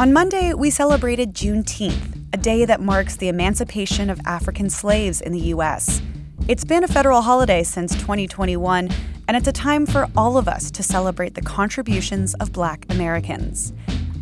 On 0.00 0.14
Monday, 0.14 0.54
we 0.54 0.70
celebrated 0.70 1.34
Juneteenth, 1.34 2.24
a 2.32 2.38
day 2.38 2.64
that 2.64 2.80
marks 2.80 3.16
the 3.16 3.28
emancipation 3.28 4.08
of 4.08 4.18
African 4.24 4.70
slaves 4.70 5.20
in 5.20 5.30
the 5.30 5.48
U.S. 5.52 6.00
It's 6.48 6.64
been 6.64 6.82
a 6.82 6.88
federal 6.88 7.20
holiday 7.20 7.62
since 7.62 7.92
2021, 7.96 8.88
and 9.28 9.36
it's 9.36 9.46
a 9.46 9.52
time 9.52 9.84
for 9.84 10.08
all 10.16 10.38
of 10.38 10.48
us 10.48 10.70
to 10.70 10.82
celebrate 10.82 11.34
the 11.34 11.42
contributions 11.42 12.32
of 12.36 12.50
Black 12.50 12.86
Americans. 12.88 13.74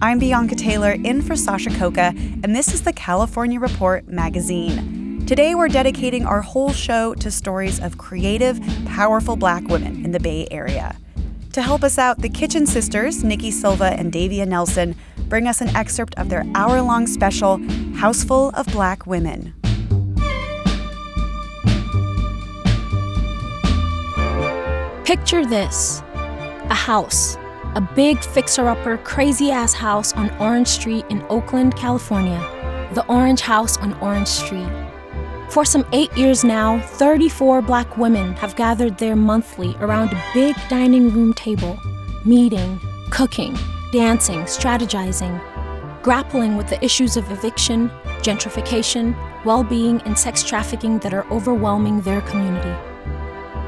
I'm 0.02 0.18
Bianca 0.18 0.56
Taylor, 0.56 0.90
in 0.90 1.22
for 1.22 1.36
Sasha 1.36 1.70
Khokha, 1.70 2.08
and 2.42 2.56
this 2.56 2.74
is 2.74 2.82
the 2.82 2.92
California 2.92 3.60
Report 3.60 4.08
magazine. 4.08 5.24
Today, 5.26 5.54
we're 5.54 5.68
dedicating 5.68 6.26
our 6.26 6.40
whole 6.40 6.72
show 6.72 7.14
to 7.14 7.30
stories 7.30 7.78
of 7.78 7.98
creative, 7.98 8.60
powerful 8.84 9.36
Black 9.36 9.62
women 9.68 10.04
in 10.04 10.10
the 10.10 10.18
Bay 10.18 10.48
Area. 10.50 10.96
To 11.52 11.62
help 11.62 11.82
us 11.82 11.98
out, 11.98 12.18
the 12.18 12.28
Kitchen 12.28 12.66
Sisters, 12.66 13.22
Nikki 13.22 13.52
Silva 13.52 13.86
and 13.86 14.12
Davia 14.12 14.44
Nelson, 14.44 14.96
bring 15.28 15.46
us 15.46 15.60
an 15.60 15.68
excerpt 15.76 16.14
of 16.18 16.28
their 16.28 16.44
hour 16.54 16.80
long 16.80 17.06
special, 17.06 17.58
Houseful 17.94 18.50
of 18.50 18.66
Black 18.68 19.06
Women. 19.06 19.54
Picture 25.04 25.46
this 25.46 26.02
a 26.70 26.74
house, 26.74 27.36
a 27.74 27.80
big 27.80 28.18
fixer 28.22 28.68
upper, 28.68 28.98
crazy 28.98 29.50
ass 29.50 29.72
house 29.72 30.12
on 30.12 30.30
Orange 30.38 30.68
Street 30.68 31.04
in 31.08 31.24
Oakland, 31.30 31.76
California. 31.76 32.38
The 32.92 33.06
Orange 33.06 33.40
House 33.40 33.76
on 33.78 33.94
Orange 34.00 34.28
Street. 34.28 34.68
For 35.50 35.64
some 35.64 35.86
eight 35.92 36.14
years 36.16 36.44
now, 36.44 36.78
34 36.80 37.62
black 37.62 37.96
women 37.96 38.34
have 38.34 38.54
gathered 38.56 38.98
there 38.98 39.16
monthly 39.16 39.74
around 39.80 40.12
a 40.12 40.24
big 40.34 40.56
dining 40.68 41.10
room 41.10 41.32
table, 41.32 41.78
meeting, 42.26 42.78
cooking, 43.10 43.56
dancing, 43.90 44.40
strategizing, 44.40 45.40
grappling 46.02 46.56
with 46.56 46.68
the 46.68 46.82
issues 46.84 47.16
of 47.16 47.30
eviction, 47.30 47.88
gentrification, 48.22 49.16
well 49.44 49.64
being, 49.64 50.00
and 50.02 50.18
sex 50.18 50.42
trafficking 50.42 50.98
that 50.98 51.14
are 51.14 51.30
overwhelming 51.32 52.00
their 52.02 52.20
community. 52.22 52.74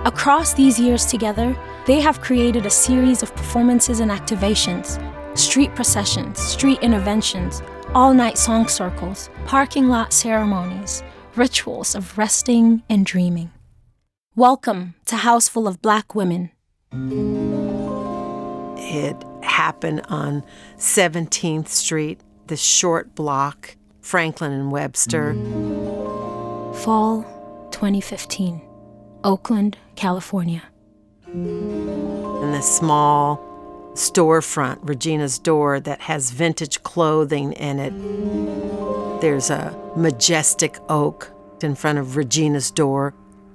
Across 0.05 0.55
these 0.55 0.79
years 0.79 1.05
together, 1.07 1.57
they 1.87 2.01
have 2.01 2.21
created 2.21 2.67
a 2.67 2.71
series 2.71 3.23
of 3.23 3.35
performances 3.35 4.01
and 4.01 4.11
activations 4.11 4.99
street 5.39 5.75
processions, 5.75 6.39
street 6.39 6.79
interventions, 6.83 7.63
all 7.95 8.13
night 8.13 8.37
song 8.37 8.67
circles, 8.67 9.31
parking 9.47 9.89
lot 9.89 10.13
ceremonies, 10.13 11.03
rituals 11.37 11.95
of 11.95 12.19
resting 12.19 12.83
and 12.89 13.07
dreaming. 13.07 13.51
Welcome 14.35 14.95
to 15.07 15.17
House 15.17 15.49
Full 15.49 15.69
of 15.69 15.81
Black 15.81 16.15
Women. 16.15 16.51
It 18.77 19.17
happened 19.51 20.03
on 20.09 20.45
17th 20.77 21.69
Street, 21.69 22.21
the 22.47 22.57
short 22.57 23.15
block, 23.15 23.77
Franklin 24.01 24.53
and 24.53 24.71
Webster. 24.71 25.35
Fall 26.85 27.25
2015, 27.73 28.63
Oakland, 29.25 29.77
California. 29.97 30.63
In 31.33 32.53
this 32.53 32.77
small 32.77 33.39
storefront, 33.95 34.79
Regina's 34.83 35.39
door, 35.39 35.81
that 35.81 36.01
has 36.03 36.31
vintage 36.31 36.83
clothing 36.83 37.53
in 37.53 37.79
it. 37.79 39.21
There's 39.21 39.51
a 39.51 39.77
majestic 39.97 40.79
oak 40.89 41.33
in 41.61 41.75
front 41.75 41.99
of 41.99 42.17
Regina's 42.17 42.71
door 42.71 43.15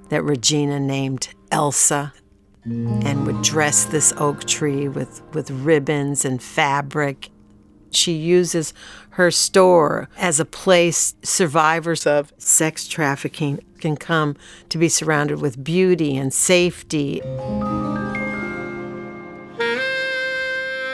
that 0.10 0.24
Regina 0.24 0.80
named 0.80 1.30
Elsa 1.52 2.14
and 2.66 3.28
would 3.28 3.42
dress 3.44 3.86
this 3.86 4.12
oak 4.18 4.46
tree 4.46 4.88
with, 4.88 5.22
with 5.34 5.52
ribbons 5.52 6.26
and 6.26 6.42
fabric. 6.42 7.30
She 7.92 8.14
uses 8.14 8.74
her 9.12 9.30
store 9.32 10.10
as 10.18 10.40
a 10.40 10.46
place 10.46 11.16
survivors 11.24 12.08
of 12.08 12.34
sex 12.38 12.88
trafficking 12.88 13.64
can 13.80 13.96
come 13.96 14.36
to 14.70 14.78
be 14.78 14.90
surrounded 14.90 15.40
with 15.40 15.64
beauty 15.64 16.18
and 16.18 16.34
safety. 16.34 17.22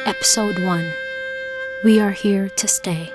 Episode 0.05 0.59
1 0.59 0.93
We 1.85 1.99
Are 1.99 2.11
Here 2.11 2.49
to 2.49 2.67
Stay. 2.67 3.11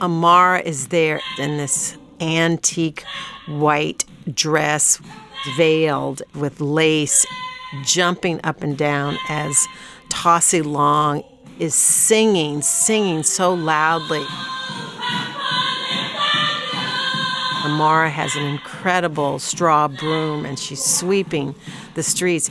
Amara 0.00 0.60
is 0.60 0.88
there 0.88 1.20
in 1.38 1.56
this 1.56 1.96
antique 2.20 3.04
white 3.46 4.04
dress, 4.34 5.00
veiled 5.56 6.22
with 6.34 6.60
lace, 6.60 7.26
jumping 7.84 8.40
up 8.44 8.62
and 8.62 8.76
down 8.76 9.18
as 9.28 9.66
Tossie 10.08 10.64
Long 10.64 11.22
is 11.58 11.74
singing, 11.74 12.62
singing 12.62 13.22
so 13.22 13.52
loudly. 13.52 14.24
Amara 17.64 18.08
has 18.08 18.34
an 18.36 18.44
incredible 18.44 19.38
straw 19.38 19.88
broom 19.88 20.46
and 20.46 20.58
she's 20.58 20.82
sweeping 20.82 21.54
the 21.94 22.02
streets. 22.02 22.50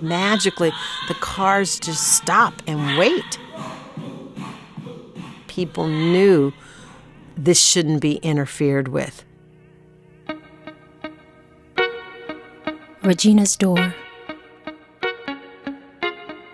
Magically, 0.00 0.72
the 1.08 1.14
cars 1.14 1.78
just 1.78 2.16
stop 2.16 2.54
and 2.66 2.98
wait. 2.98 3.38
People 5.48 5.86
knew 5.86 6.52
this 7.36 7.62
shouldn't 7.62 8.00
be 8.00 8.16
interfered 8.16 8.88
with. 8.88 9.24
Regina's 13.04 13.54
door. 13.54 13.94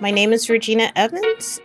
My 0.01 0.11
name 0.11 0.33
is 0.33 0.51
Regina 0.51 0.91
Evans. 0.97 1.61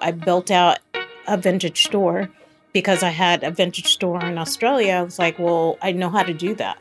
I 0.00 0.12
built 0.12 0.48
out 0.48 0.78
a 1.26 1.36
vintage 1.36 1.82
store 1.82 2.30
because 2.72 3.02
I 3.02 3.08
had 3.08 3.42
a 3.42 3.50
vintage 3.50 3.92
store 3.92 4.24
in 4.24 4.38
Australia. 4.38 4.92
I 4.92 5.02
was 5.02 5.18
like, 5.18 5.40
well, 5.40 5.76
I 5.82 5.90
know 5.90 6.08
how 6.08 6.22
to 6.22 6.32
do 6.32 6.54
that. 6.54 6.78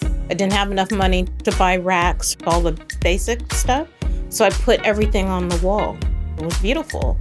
I 0.00 0.34
didn't 0.34 0.54
have 0.54 0.70
enough 0.70 0.90
money 0.90 1.26
to 1.44 1.52
buy 1.58 1.76
racks, 1.76 2.34
all 2.46 2.62
the 2.62 2.72
basic 3.02 3.52
stuff. 3.52 3.86
So 4.30 4.46
I 4.46 4.50
put 4.50 4.80
everything 4.80 5.26
on 5.26 5.50
the 5.50 5.58
wall. 5.58 5.98
It 6.38 6.46
was 6.46 6.56
beautiful. 6.60 7.18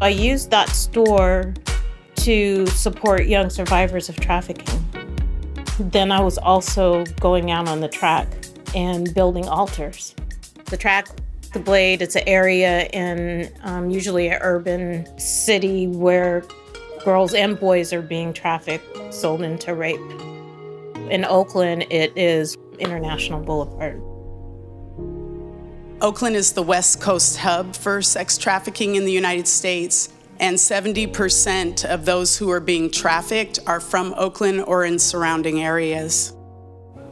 I 0.00 0.08
used 0.08 0.50
that 0.52 0.70
store 0.70 1.52
to 2.14 2.66
support 2.68 3.26
young 3.26 3.50
survivors 3.50 4.08
of 4.08 4.16
trafficking. 4.16 4.82
Then 5.78 6.10
I 6.10 6.22
was 6.22 6.38
also 6.38 7.04
going 7.20 7.50
out 7.50 7.68
on 7.68 7.80
the 7.80 7.88
track 7.88 8.26
and 8.74 9.12
building 9.14 9.48
altars. 9.48 10.14
The 10.66 10.76
track, 10.76 11.08
the 11.52 11.60
Blade, 11.60 12.02
it's 12.02 12.16
an 12.16 12.24
area 12.26 12.86
in 12.86 13.52
um, 13.62 13.90
usually 13.90 14.28
an 14.28 14.38
urban 14.40 15.18
city 15.18 15.86
where 15.86 16.44
girls 17.04 17.34
and 17.34 17.58
boys 17.58 17.92
are 17.92 18.02
being 18.02 18.32
trafficked, 18.32 19.14
sold 19.14 19.42
into 19.42 19.74
rape. 19.74 20.00
In 21.10 21.24
Oakland, 21.24 21.86
it 21.90 22.12
is 22.16 22.56
International 22.78 23.40
Boulevard. 23.40 24.02
Oakland 26.02 26.36
is 26.36 26.52
the 26.52 26.62
West 26.62 27.00
Coast 27.00 27.38
hub 27.38 27.74
for 27.74 28.02
sex 28.02 28.36
trafficking 28.36 28.96
in 28.96 29.06
the 29.06 29.12
United 29.12 29.48
States, 29.48 30.12
and 30.40 30.56
70% 30.56 31.86
of 31.86 32.04
those 32.04 32.36
who 32.36 32.50
are 32.50 32.60
being 32.60 32.90
trafficked 32.90 33.58
are 33.66 33.80
from 33.80 34.12
Oakland 34.18 34.64
or 34.66 34.84
in 34.84 34.98
surrounding 34.98 35.62
areas. 35.62 36.35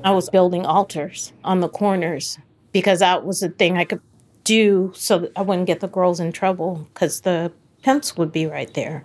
I 0.05 0.11
was 0.11 0.29
building 0.29 0.67
altars 0.67 1.33
on 1.43 1.61
the 1.61 1.69
corners 1.69 2.39
because 2.73 2.99
that 2.99 3.25
was 3.25 3.41
the 3.41 3.49
thing 3.49 3.79
I 3.79 3.85
could 3.85 4.03
do 4.45 4.93
so 4.95 5.21
that 5.21 5.33
I 5.35 5.41
wouldn't 5.41 5.67
get 5.67 5.81
the 5.81 5.89
girls 5.89 6.21
in 6.21 6.31
trouble 6.31 6.87
because 6.93 7.23
the 7.23 7.51
pimps 7.83 8.15
would 8.15 8.31
be 8.31 8.45
right 8.47 8.73
there. 8.75 9.05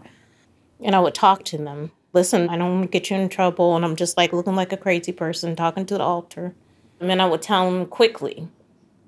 And 0.82 0.94
I 0.94 1.00
would 1.00 1.16
talk 1.16 1.46
to 1.46 1.58
them. 1.58 1.92
Listen, 2.12 2.50
I 2.50 2.58
don't 2.58 2.80
want 2.80 2.84
to 2.84 2.90
get 2.90 3.10
you 3.10 3.16
in 3.16 3.30
trouble. 3.30 3.78
And 3.78 3.86
I'm 3.86 3.96
just 3.96 4.18
like 4.18 4.34
looking 4.34 4.56
like 4.56 4.74
a 4.74 4.78
crazy 4.78 5.14
person 5.14 5.56
talking 5.56 5.86
to 5.86 5.98
the 5.98 6.04
altar. 6.04 6.54
And 7.00 7.10
then 7.10 7.22
I 7.22 7.26
would 7.26 7.42
tell 7.42 7.72
them 7.72 7.86
quickly, 7.86 8.50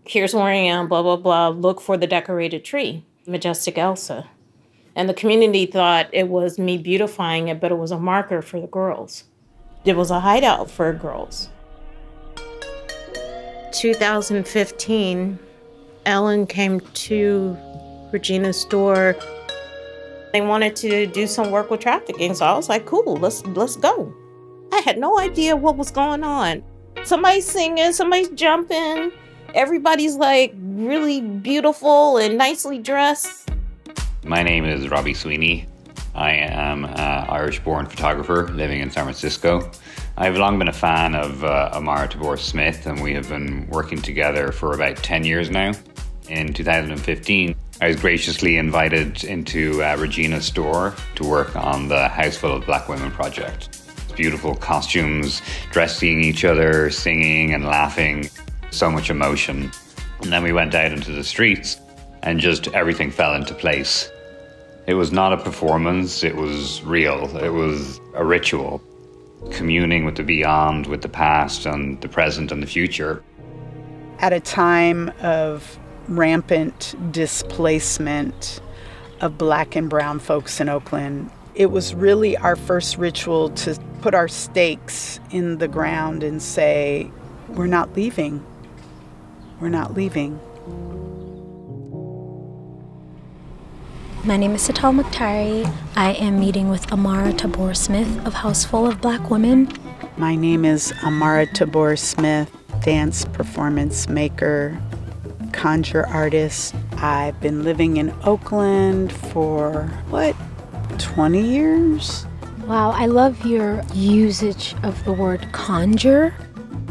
here's 0.05 0.33
where 0.33 0.45
I 0.45 0.53
am, 0.53 0.87
blah, 0.87 1.03
blah, 1.03 1.17
blah. 1.17 1.49
Look 1.49 1.81
for 1.81 1.97
the 1.97 2.07
decorated 2.07 2.63
tree, 2.63 3.03
Majestic 3.27 3.77
Elsa. 3.77 4.29
And 4.95 5.09
the 5.09 5.13
community 5.13 5.65
thought 5.65 6.07
it 6.13 6.29
was 6.29 6.57
me 6.57 6.77
beautifying 6.77 7.49
it, 7.49 7.59
but 7.59 7.71
it 7.71 7.77
was 7.77 7.91
a 7.91 7.99
marker 7.99 8.41
for 8.41 8.61
the 8.61 8.67
girls. 8.67 9.25
It 9.83 9.97
was 9.97 10.09
a 10.09 10.21
hideout 10.21 10.71
for 10.71 10.93
girls. 10.93 11.49
2015, 13.71 15.39
Ellen 16.05 16.47
came 16.47 16.79
to 16.79 17.57
Regina's 18.11 18.59
store. 18.59 19.15
They 20.33 20.41
wanted 20.41 20.75
to 20.77 21.07
do 21.07 21.27
some 21.27 21.51
work 21.51 21.69
with 21.69 21.79
trafficking, 21.79 22.33
so 22.33 22.45
I 22.45 22.55
was 22.55 22.69
like, 22.69 22.85
"Cool, 22.85 23.17
let's 23.17 23.45
let's 23.47 23.75
go." 23.75 24.13
I 24.71 24.79
had 24.79 24.97
no 24.97 25.19
idea 25.19 25.55
what 25.55 25.75
was 25.77 25.91
going 25.91 26.23
on. 26.23 26.63
Somebody's 27.03 27.45
singing, 27.45 27.91
somebody's 27.93 28.29
jumping. 28.29 29.11
Everybody's 29.53 30.15
like 30.15 30.53
really 30.57 31.21
beautiful 31.21 32.17
and 32.17 32.37
nicely 32.37 32.79
dressed. 32.79 33.49
My 34.23 34.43
name 34.43 34.65
is 34.65 34.87
Robbie 34.89 35.13
Sweeney. 35.13 35.67
I 36.13 36.31
am 36.31 36.85
uh, 36.85 36.87
an 36.87 37.29
Irish 37.29 37.59
born 37.59 37.85
photographer 37.85 38.47
living 38.49 38.81
in 38.81 38.91
San 38.91 39.03
Francisco. 39.03 39.71
I've 40.21 40.37
long 40.37 40.59
been 40.59 40.67
a 40.67 40.71
fan 40.71 41.15
of 41.15 41.43
uh, 41.43 41.71
Amara 41.73 42.07
Tabor 42.07 42.37
Smith, 42.37 42.85
and 42.85 43.01
we 43.01 43.11
have 43.15 43.27
been 43.27 43.67
working 43.69 43.99
together 43.99 44.51
for 44.51 44.73
about 44.73 44.97
10 44.97 45.23
years 45.23 45.49
now. 45.49 45.71
In 46.29 46.53
2015, 46.53 47.55
I 47.81 47.87
was 47.87 47.95
graciously 47.95 48.57
invited 48.57 49.23
into 49.23 49.81
uh, 49.81 49.97
Regina's 49.97 50.45
store 50.45 50.93
to 51.15 51.27
work 51.27 51.55
on 51.55 51.87
the 51.87 52.07
House 52.07 52.37
Full 52.37 52.55
of 52.55 52.67
Black 52.67 52.87
Women 52.87 53.09
project. 53.09 53.81
Beautiful 54.15 54.53
costumes, 54.53 55.41
dressing 55.71 56.23
each 56.23 56.45
other, 56.45 56.91
singing 56.91 57.55
and 57.55 57.65
laughing, 57.65 58.29
so 58.69 58.91
much 58.91 59.09
emotion. 59.09 59.71
And 60.21 60.31
then 60.31 60.43
we 60.43 60.53
went 60.53 60.75
out 60.75 60.91
into 60.91 61.13
the 61.13 61.23
streets 61.23 61.79
and 62.21 62.39
just 62.39 62.67
everything 62.75 63.09
fell 63.09 63.33
into 63.33 63.55
place. 63.55 64.11
It 64.85 64.93
was 64.93 65.11
not 65.11 65.33
a 65.33 65.37
performance, 65.37 66.23
it 66.23 66.35
was 66.35 66.83
real, 66.83 67.35
it 67.37 67.49
was 67.49 67.99
a 68.13 68.23
ritual, 68.23 68.83
communing 69.49 70.05
with 70.05 70.15
the 70.15 70.23
beyond, 70.23 70.87
with 70.87 71.01
the 71.01 71.09
past 71.09 71.65
and 71.65 71.99
the 72.01 72.07
present 72.07 72.51
and 72.51 72.61
the 72.61 72.67
future. 72.67 73.23
At 74.19 74.33
a 74.33 74.39
time 74.39 75.11
of 75.21 75.79
rampant 76.07 76.95
displacement 77.11 78.61
of 79.19 79.37
black 79.37 79.75
and 79.75 79.89
brown 79.89 80.19
folks 80.19 80.59
in 80.59 80.69
Oakland, 80.69 81.31
it 81.55 81.67
was 81.67 81.93
really 81.95 82.37
our 82.37 82.55
first 82.55 82.97
ritual 82.97 83.49
to 83.49 83.79
put 84.01 84.13
our 84.13 84.27
stakes 84.27 85.19
in 85.31 85.57
the 85.57 85.67
ground 85.67 86.23
and 86.23 86.41
say, 86.41 87.11
We're 87.49 87.67
not 87.67 87.95
leaving. 87.95 88.45
We're 89.59 89.69
not 89.69 89.93
leaving. 89.93 90.39
My 94.23 94.37
name 94.37 94.53
is 94.53 94.67
Sital 94.67 95.01
Mukhtari. 95.01 95.67
I 95.95 96.11
am 96.11 96.39
meeting 96.39 96.69
with 96.69 96.91
Amara 96.93 97.33
Tabor 97.33 97.73
Smith 97.73 98.23
of 98.23 98.35
House 98.35 98.63
Full 98.63 98.85
of 98.85 99.01
Black 99.01 99.31
Women. 99.31 99.67
My 100.15 100.35
name 100.35 100.63
is 100.63 100.93
Amara 101.03 101.47
Tabor 101.47 101.95
Smith, 101.95 102.55
dance 102.83 103.25
performance 103.25 104.07
maker, 104.07 104.79
conjure 105.53 106.05
artist. 106.05 106.75
I've 106.97 107.39
been 107.41 107.63
living 107.63 107.97
in 107.97 108.13
Oakland 108.23 109.11
for 109.11 109.85
what, 110.11 110.35
20 110.99 111.41
years? 111.41 112.27
Wow, 112.67 112.91
I 112.91 113.07
love 113.07 113.43
your 113.43 113.81
usage 113.95 114.75
of 114.83 115.03
the 115.03 115.13
word 115.13 115.51
conjure. 115.51 116.31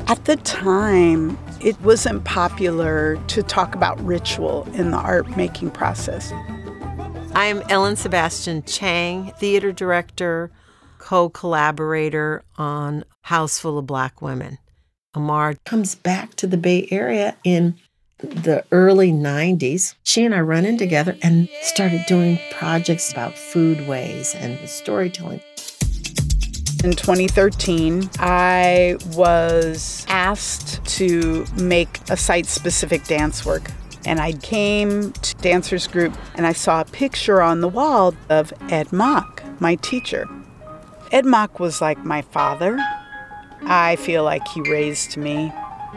At 0.09 0.25
the 0.25 0.35
time, 0.35 1.39
it 1.61 1.81
wasn't 1.83 2.25
popular 2.25 3.23
to 3.29 3.43
talk 3.45 3.77
about 3.77 4.05
ritual 4.05 4.67
in 4.75 4.91
the 4.91 4.97
art 4.97 5.37
making 5.37 5.71
process. 5.71 6.33
I'm 7.33 7.63
Ellen 7.69 7.95
Sebastian 7.95 8.65
Chang, 8.65 9.33
theater 9.39 9.71
director, 9.71 10.51
co 10.99 11.29
collaborator 11.29 12.43
on 12.59 13.05
House 13.23 13.61
Full 13.61 13.79
of 13.79 13.87
Black 13.87 14.21
Women. 14.21 14.59
Amar 15.15 15.55
comes 15.65 15.95
back 15.95 16.35
to 16.37 16.49
the 16.49 16.57
Bay 16.57 16.89
Area 16.91 17.37
in 17.45 17.77
the 18.19 18.65
early 18.73 19.13
90s. 19.13 19.95
She 20.03 20.25
and 20.25 20.35
I 20.35 20.41
run 20.41 20.65
in 20.65 20.77
together 20.77 21.17
and 21.23 21.49
started 21.63 22.05
doing 22.09 22.39
projects 22.51 23.13
about 23.13 23.35
foodways 23.35 24.35
and 24.35 24.69
storytelling. 24.69 25.41
In 26.83 26.93
2013, 26.93 28.11
I 28.19 28.97
was 29.15 30.05
asked 30.09 30.85
to 30.97 31.47
make 31.57 32.01
a 32.11 32.17
site 32.17 32.47
specific 32.47 33.05
dance 33.05 33.47
work 33.47 33.71
and 34.05 34.21
I 34.21 34.33
came 34.33 35.13
to 35.13 35.35
dancers 35.37 35.87
group 35.87 36.17
and 36.35 36.47
I 36.47 36.53
saw 36.53 36.81
a 36.81 36.85
picture 36.85 37.43
on 37.43 37.61
the 37.61 37.69
wall 37.69 38.15
of 38.29 38.53
Ed 38.71 38.93
Mock, 38.93 39.43
my 39.61 39.75
teacher. 39.77 40.29
Ed 41.13 41.27
Mock 41.27 41.61
was 41.61 41.81
like 41.81 41.99
my 42.05 42.23
father. 42.23 42.79
I 43.63 43.97
feel 43.97 44.25
like 44.25 44.47
he 44.49 44.61
raised 44.63 45.17
me. 45.17 45.53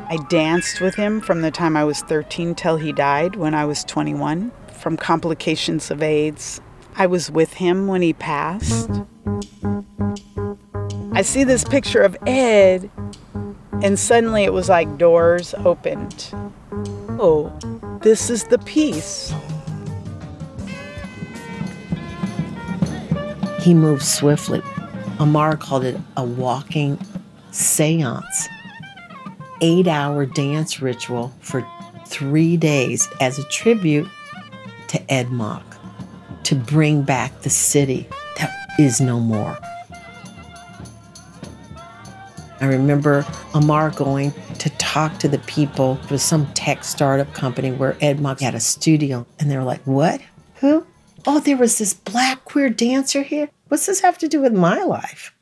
I 0.10 0.18
danced 0.30 0.82
with 0.82 0.96
him 0.96 1.22
from 1.22 1.42
the 1.42 1.52
time 1.52 1.78
I 1.78 1.84
was 1.84 2.02
13 2.02 2.56
till 2.56 2.78
he 2.78 2.92
died 2.92 3.36
when 3.36 3.54
I 3.54 3.66
was 3.66 3.84
21 3.84 4.52
from 4.72 4.98
complications 4.98 5.90
of 5.92 6.04
AIDS. 6.04 6.60
I 6.96 7.08
was 7.08 7.32
with 7.32 7.54
him 7.54 7.88
when 7.88 8.02
he 8.02 8.14
passed. 8.14 8.90
I 11.14 11.22
see 11.22 11.44
this 11.44 11.64
picture 11.64 12.02
of 12.02 12.18
Ed, 12.28 12.90
and 13.82 13.98
suddenly 13.98 14.44
it 14.44 14.54
was 14.54 14.68
like 14.68 14.98
doors 14.98 15.54
opened. 15.54 16.34
Oh, 17.20 17.56
this 18.02 18.30
is 18.30 18.46
the 18.46 18.58
piece. 18.58 19.34
He 23.62 23.74
moved 23.74 24.04
swiftly. 24.04 24.62
Amar 25.20 25.56
called 25.56 25.86
it 25.86 25.98
a 26.18 26.24
walking 26.24 27.00
seance, 27.52 28.50
eight 29.62 29.88
hour 29.88 30.26
dance 30.26 30.82
ritual 30.82 31.32
for 31.40 31.66
three 32.08 32.58
days 32.58 33.08
as 33.22 33.40
a 33.40 33.44
tribute 33.44 34.08
to 34.90 35.12
Ed 35.12 35.32
Mock 35.32 35.64
to 36.44 36.56
bring 36.56 37.04
back 37.04 37.42
the 37.42 37.50
city 37.50 38.08
that 38.38 38.52
is 38.80 39.00
no 39.00 39.20
more. 39.20 39.58
I 42.60 42.66
remember 42.66 43.26
Amar 43.54 43.92
going 43.92 44.34
to 44.64 44.70
talk 44.78 45.20
to 45.20 45.28
the 45.28 45.40
people. 45.40 46.00
It 46.06 46.10
was 46.10 46.24
some 46.24 46.46
tech 46.54 46.86
startup 46.86 47.34
company 47.34 47.74
where 47.74 47.98
Ed 48.00 48.22
Mock 48.22 48.40
had 48.40 48.56
a 48.56 48.62
studio, 48.62 49.26
and 49.38 49.52
they 49.52 49.58
were 49.58 49.64
like, 49.64 49.82
What? 49.82 50.22
Who? 50.56 50.88
Oh, 51.28 51.42
there 51.42 51.58
was 51.58 51.78
this 51.78 51.94
black 51.94 52.46
queer 52.46 52.70
dancer 52.70 53.24
here. 53.24 53.50
What's 53.68 53.88
this 53.88 54.00
have 54.00 54.18
to 54.20 54.30
do 54.30 54.40
with 54.40 54.54
my 54.54 54.82
life? 54.84 55.34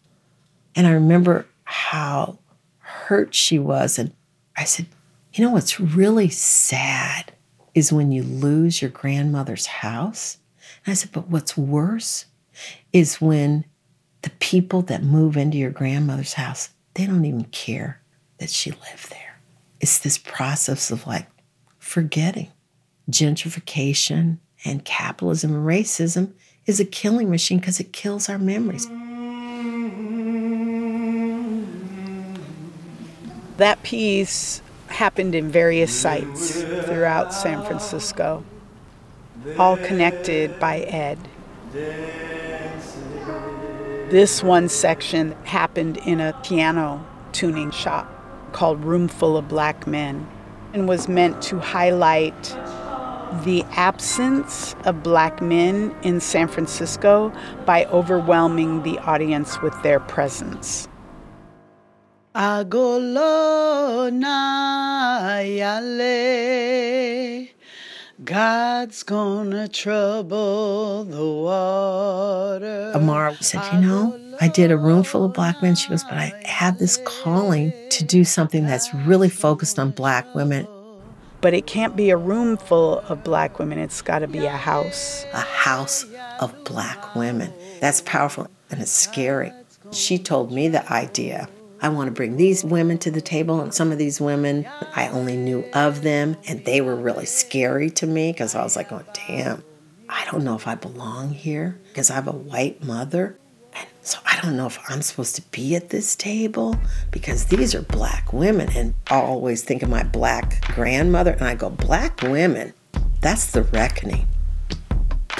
And 0.76 0.88
I 0.88 0.92
remember 0.92 1.46
how 1.66 2.40
hurt 2.80 3.36
she 3.36 3.60
was. 3.60 4.00
And 4.00 4.12
I 4.58 4.64
said, 4.64 4.88
You 5.34 5.46
know 5.46 5.52
what's 5.52 5.80
really 5.80 6.30
sad 6.30 7.32
is 7.76 7.94
when 7.94 8.12
you 8.12 8.24
lose 8.24 8.82
your 8.82 8.90
grandmother's 8.90 9.68
house. 9.68 10.40
And 10.84 10.94
I 10.94 10.96
said, 10.96 11.12
But 11.12 11.28
what's 11.28 11.56
worse 11.56 12.26
is 12.92 13.22
when 13.22 13.66
the 14.24 14.32
people 14.40 14.82
that 14.84 15.04
move 15.04 15.38
into 15.38 15.60
your 15.60 15.70
grandmother's 15.70 16.34
house 16.34 16.70
they 16.96 17.06
don't 17.06 17.24
even 17.24 17.46
care 17.46 18.01
that 18.42 18.50
she 18.50 18.72
lived 18.72 19.12
there. 19.12 19.40
It's 19.80 20.00
this 20.00 20.18
process 20.18 20.90
of 20.90 21.06
like 21.06 21.28
forgetting. 21.78 22.52
Gentrification 23.10 24.40
and 24.66 24.84
capitalism 24.84 25.54
and 25.54 25.64
racism 25.64 26.34
is 26.66 26.80
a 26.80 26.86
killing 26.86 27.30
machine 27.30 27.60
because 27.60 27.80
it 27.80 27.94
kills 27.94 28.30
our 28.30 28.40
memories. 28.40 28.88
That 33.58 33.84
piece 33.84 34.64
happened 34.88 35.36
in 35.36 35.52
various 35.52 35.94
sites 35.94 36.64
throughout 36.64 37.36
San 37.36 37.64
Francisco, 37.64 38.44
all 39.60 39.78
connected 39.78 40.60
by 40.60 40.80
Ed. 40.80 41.20
This 44.10 44.42
one 44.42 44.68
section 44.68 45.34
happened 45.44 45.98
in 45.98 46.20
a 46.20 46.34
piano 46.42 47.06
tuning 47.34 47.70
shop 47.70 48.18
called 48.52 48.84
Room 48.84 49.08
Full 49.08 49.38
of 49.38 49.48
Black 49.48 49.88
Men 49.88 50.28
and 50.74 50.88
was 50.88 51.08
meant 51.08 51.42
to 51.44 51.60
highlight 51.60 52.58
the 53.44 53.64
absence 53.72 54.76
of 54.86 55.04
black 55.04 55.42
men 55.42 55.96
in 56.04 56.20
San 56.20 56.48
Francisco 56.48 57.32
by 57.66 57.86
overwhelming 57.86 58.84
the 58.84 59.00
audience 59.00 59.62
with 59.62 59.74
their 59.84 60.00
presence. 60.00 60.88
Agolo 62.36 64.12
na 64.14 65.40
yale 65.40 66.52
God's 68.24 69.04
gonna 69.04 69.68
trouble 69.68 71.04
the 71.04 71.26
water. 71.26 72.92
Amara 72.96 73.36
said, 73.42 73.62
You 73.74 73.80
know, 73.82 74.21
I 74.42 74.48
did 74.48 74.72
a 74.72 74.78
room 74.78 75.04
full 75.04 75.24
of 75.24 75.34
black 75.34 75.62
men. 75.62 75.76
She 75.76 75.88
goes, 75.90 76.04
But 76.04 76.18
I 76.18 76.34
have 76.46 76.80
this 76.80 77.00
calling 77.06 77.72
to 77.90 78.04
do 78.04 78.24
something 78.24 78.66
that's 78.66 78.94
really 78.94 79.30
focused 79.30 79.78
on 79.78 79.92
black 79.92 80.34
women. 80.34 80.68
But 81.42 81.54
it 81.54 81.68
can't 81.68 81.96
be 81.96 82.10
a 82.10 82.18
room 82.18 82.58
full 82.58 83.00
of 83.02 83.24
black 83.24 83.60
women, 83.60 83.80
it's 83.80 84.02
gotta 84.02 84.28
be 84.28 84.46
a 84.46 84.50
house. 84.50 85.26
A 85.34 85.40
house 85.40 86.06
of 86.40 86.64
black 86.66 87.16
women. 87.16 87.54
That's 87.80 88.02
powerful 88.02 88.48
and 88.72 88.82
it's 88.82 88.92
scary. 88.92 89.52
She 89.92 90.18
told 90.18 90.52
me 90.52 90.68
the 90.70 90.92
idea. 90.92 91.48
I 91.82 91.90
want 91.90 92.08
to 92.08 92.12
bring 92.12 92.38
these 92.38 92.64
women 92.64 93.00
to 93.00 93.12
the 93.12 93.22
table, 93.22 93.60
and 93.60 93.74
some 93.74 93.92
of 93.92 93.98
these 93.98 94.22
women, 94.22 94.68
I 94.96 95.10
only 95.10 95.36
knew 95.36 95.66
of 95.74 96.04
them, 96.04 96.38
and 96.48 96.64
they 96.64 96.80
were 96.80 96.96
really 96.96 97.26
scary 97.26 97.90
to 97.92 98.06
me 98.06 98.32
because 98.32 98.54
I 98.54 98.64
was 98.64 98.76
like, 98.76 98.92
oh, 98.92 99.04
damn, 99.28 99.64
I 100.08 100.24
don't 100.32 100.44
know 100.44 100.56
if 100.56 100.68
I 100.68 100.76
belong 100.76 101.32
here 101.32 101.80
because 101.88 102.12
I 102.12 102.16
have 102.16 102.28
a 102.28 102.34
white 102.34 102.84
mother. 102.84 103.36
So 104.02 104.18
I 104.26 104.40
don't 104.42 104.58
know 104.58 104.66
if 104.66 104.80
I'm 104.90 105.02
supposed 105.02 105.36
to 105.36 105.42
be 105.52 105.76
at 105.76 105.90
this 105.90 106.16
table 106.16 106.76
because 107.12 107.46
these 107.46 107.76
are 107.76 107.84
black 107.84 108.34
women. 108.34 108.70
And 108.76 108.94
I 109.08 109.16
always 109.22 109.64
think 109.64 109.84
of 109.84 109.90
my 109.90 110.04
black 110.04 110.66
grandmother, 110.74 111.32
and 111.32 111.44
I 111.44 111.56
go, 111.56 111.70
black 111.70 112.22
women, 112.22 112.74
that's 113.22 113.52
the 113.52 113.64
reckoning. 113.64 114.28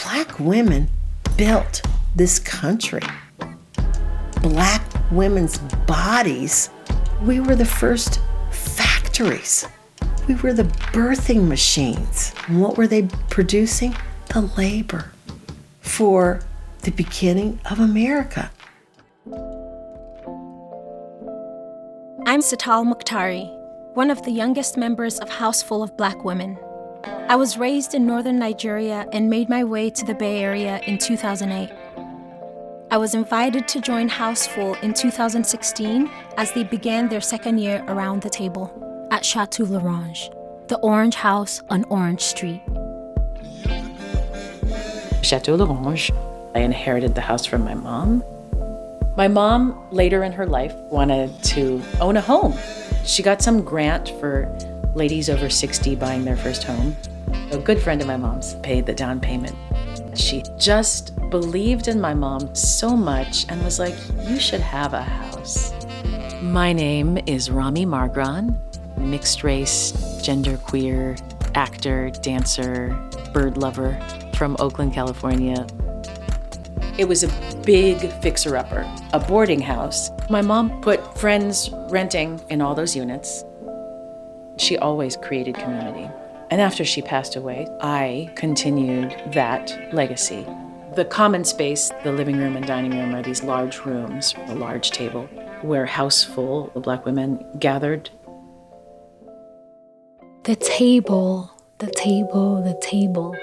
Black 0.04 0.40
women 0.40 0.90
built 1.38 1.82
this 2.16 2.38
country 2.38 3.02
black 4.42 4.82
women's 5.12 5.60
bodies, 5.88 6.70
we 7.22 7.40
were 7.40 7.56
the 7.56 7.66
first 7.66 8.20
factories. 8.52 9.68
We 10.28 10.36
were 10.36 10.54
the 10.54 10.64
birthing 10.94 11.48
machines. 11.48 12.34
And 12.48 12.62
what 12.62 12.78
were 12.78 12.88
they 12.88 13.04
producing? 13.30 13.96
The 14.30 14.42
labor 14.42 15.12
for 15.82 16.42
the 16.82 16.92
beginning 16.92 17.60
of 17.70 17.80
America. 17.80 18.50
I'm 22.26 22.42
Sital 22.42 22.92
Mukhtari, 22.92 23.48
one 23.94 24.10
of 24.10 24.24
the 24.24 24.32
youngest 24.32 24.78
members 24.78 25.20
of 25.20 25.30
House 25.30 25.62
Full 25.62 25.84
of 25.84 25.96
Black 25.96 26.24
Women. 26.24 26.58
I 27.04 27.36
was 27.36 27.58
raised 27.58 27.94
in 27.94 28.08
northern 28.08 28.40
Nigeria 28.40 29.06
and 29.14 29.30
made 29.30 29.48
my 29.48 29.64
way 29.64 29.92
to 29.92 30.06
the 30.06 30.16
Bay 30.16 30.40
Area 30.42 30.82
in 30.88 30.98
2008. 30.98 31.70
I 32.90 32.98
was 32.98 33.14
invited 33.14 33.68
to 33.68 33.80
join 33.80 34.10
Houseful 34.10 34.74
in 34.82 34.94
2016 34.94 36.10
as 36.38 36.52
they 36.52 36.64
began 36.64 37.08
their 37.10 37.22
second 37.22 37.60
year 37.60 37.86
around 37.90 38.24
the 38.24 38.30
table 38.30 39.08
at 39.12 39.24
Chateau 39.24 39.66
L'Orange, 39.66 40.32
the 40.68 40.80
Orange 40.80 41.16
House 41.16 41.62
on 41.70 41.84
Orange 41.86 42.22
Street. 42.22 42.62
Chateau 45.22 45.56
L'Orange, 45.56 46.12
I 46.54 46.60
inherited 46.60 47.16
the 47.16 47.22
house 47.22 47.46
from 47.46 47.64
my 47.64 47.74
mom. 47.74 48.24
My 49.16 49.28
mom, 49.28 49.88
later 49.92 50.24
in 50.24 50.32
her 50.34 50.46
life, 50.46 50.74
wanted 50.92 51.42
to 51.44 51.82
own 52.00 52.18
a 52.18 52.22
home. 52.22 52.58
She 53.06 53.24
got 53.24 53.42
some 53.42 53.62
grant 53.62 54.10
for 54.20 54.48
ladies 54.94 55.30
over 55.30 55.50
60 55.50 55.96
buying 55.96 56.26
their 56.26 56.36
first 56.36 56.64
home. 56.64 56.96
A 57.52 57.58
good 57.58 57.82
friend 57.82 58.02
of 58.02 58.08
my 58.08 58.18
mom's 58.18 58.56
paid 58.56 58.86
the 58.86 58.94
down 58.94 59.20
payment. 59.20 59.56
She 60.14 60.44
just 60.58 61.16
believed 61.30 61.88
in 61.88 62.02
my 62.02 62.14
mom 62.14 62.54
so 62.54 62.98
much 62.98 63.46
and 63.48 63.64
was 63.64 63.80
like, 63.80 63.96
You 64.28 64.40
should 64.40 64.62
have 64.62 64.94
a 64.94 65.02
house. 65.02 65.74
My 66.42 66.74
name 66.74 67.18
is 67.28 67.50
Rami 67.50 67.86
Margron, 67.86 68.58
mixed 68.98 69.44
race, 69.44 69.94
genderqueer, 70.22 71.20
actor, 71.56 72.10
dancer, 72.22 72.90
bird 73.34 73.58
lover 73.58 73.98
from 74.36 74.58
Oakland, 74.60 74.94
California. 74.94 75.66
It 77.02 77.08
was 77.08 77.24
a 77.24 77.62
big 77.66 78.12
fixer 78.22 78.56
upper, 78.56 78.88
a 79.12 79.20
boarding 79.20 79.60
house. 79.60 80.12
My 80.30 80.44
mom 80.44 80.82
put 80.82 81.18
friends 81.18 81.72
renting 81.90 82.40
in 82.52 82.62
all 82.62 82.76
those 82.76 82.96
units. 82.96 83.44
She 84.58 84.78
always 84.78 85.18
created 85.18 85.56
community. 85.56 86.08
And 86.52 86.62
after 86.62 86.86
she 86.86 87.02
passed 87.02 87.36
away, 87.36 87.68
I 87.82 88.32
continued 88.36 89.20
that 89.34 89.92
legacy. 89.92 90.46
The 90.96 91.06
common 91.06 91.44
space, 91.44 91.92
the 92.04 92.12
living 92.12 92.38
room 92.38 92.56
and 92.56 92.68
dining 92.68 92.92
room, 92.92 93.16
are 93.16 93.24
these 93.24 93.42
large 93.42 93.80
rooms, 93.80 94.36
a 94.50 94.54
large 94.54 94.92
table, 94.92 95.24
where 95.64 95.88
house 95.88 96.24
full 96.24 96.72
of 96.76 96.84
black 96.84 97.04
women 97.04 97.44
gathered. 97.58 98.12
The 100.44 100.56
table, 100.56 101.50
the 101.80 101.90
table, 101.90 102.62
the 102.62 102.80
table. 102.80 103.36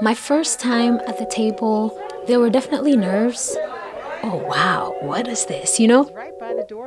My 0.00 0.14
first 0.14 0.60
time 0.60 0.98
at 1.06 1.18
the 1.18 1.26
table, 1.26 1.98
there 2.26 2.40
were 2.40 2.50
definitely 2.50 2.96
nerves. 2.96 3.56
Oh 4.24 4.44
wow, 4.48 4.96
what 5.00 5.26
is 5.26 5.46
this? 5.46 5.80
You 5.80 5.88
know? 5.88 6.10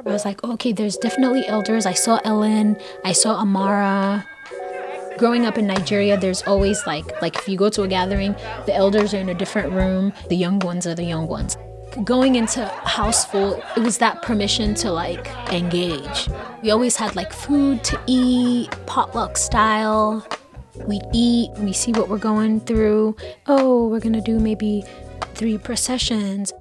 I 0.05 0.09
was 0.09 0.25
like, 0.25 0.43
okay, 0.43 0.71
there's 0.71 0.97
definitely 0.97 1.45
elders. 1.47 1.85
I 1.85 1.93
saw 1.93 2.19
Ellen, 2.23 2.77
I 3.03 3.11
saw 3.11 3.35
Amara, 3.41 4.25
growing 5.17 5.45
up 5.45 5.57
in 5.57 5.67
Nigeria, 5.67 6.17
there's 6.17 6.43
always 6.43 6.85
like 6.85 7.21
like 7.21 7.35
if 7.35 7.47
you 7.47 7.57
go 7.57 7.69
to 7.69 7.83
a 7.83 7.87
gathering, 7.87 8.35
the 8.65 8.73
elders 8.73 9.13
are 9.13 9.19
in 9.19 9.29
a 9.29 9.33
different 9.33 9.71
room, 9.71 10.13
the 10.29 10.35
young 10.35 10.59
ones 10.59 10.85
are 10.87 10.95
the 10.95 11.03
young 11.03 11.27
ones. 11.27 11.57
Going 12.03 12.35
into 12.35 12.65
Houseful, 12.83 13.61
it 13.77 13.79
was 13.79 13.99
that 13.99 14.21
permission 14.21 14.73
to 14.75 14.91
like 14.91 15.27
engage. 15.51 16.29
We 16.61 16.71
always 16.71 16.95
had 16.95 17.15
like 17.15 17.31
food 17.31 17.83
to 17.85 17.99
eat, 18.05 18.69
potluck 18.85 19.37
style. 19.37 20.25
We 20.87 20.99
eat, 21.13 21.51
we 21.59 21.71
see 21.71 21.93
what 21.93 22.09
we're 22.09 22.17
going 22.17 22.59
through. 22.59 23.15
Oh, 23.47 23.87
we're 23.87 24.01
gonna 24.01 24.21
do 24.21 24.39
maybe 24.39 24.83
three 25.33 25.57
processions. 25.57 26.53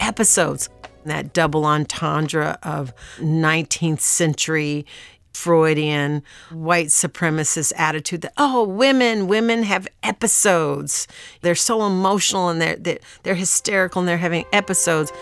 Episodes 0.00 0.68
that 1.04 1.32
double 1.32 1.64
entendre 1.64 2.58
of 2.62 2.92
19th 3.18 4.00
century 4.00 4.86
Freudian 5.32 6.22
white 6.50 6.88
supremacist 6.88 7.72
attitude 7.76 8.22
that 8.22 8.32
oh 8.36 8.64
women 8.64 9.28
women 9.28 9.62
have 9.62 9.86
episodes. 10.02 11.06
They're 11.42 11.54
so 11.54 11.86
emotional 11.86 12.48
and 12.48 12.60
they're 12.60 12.76
they're, 12.76 12.98
they're 13.22 13.34
hysterical 13.36 14.00
and 14.00 14.08
they're 14.08 14.18
having 14.18 14.44
episodes. 14.52 15.12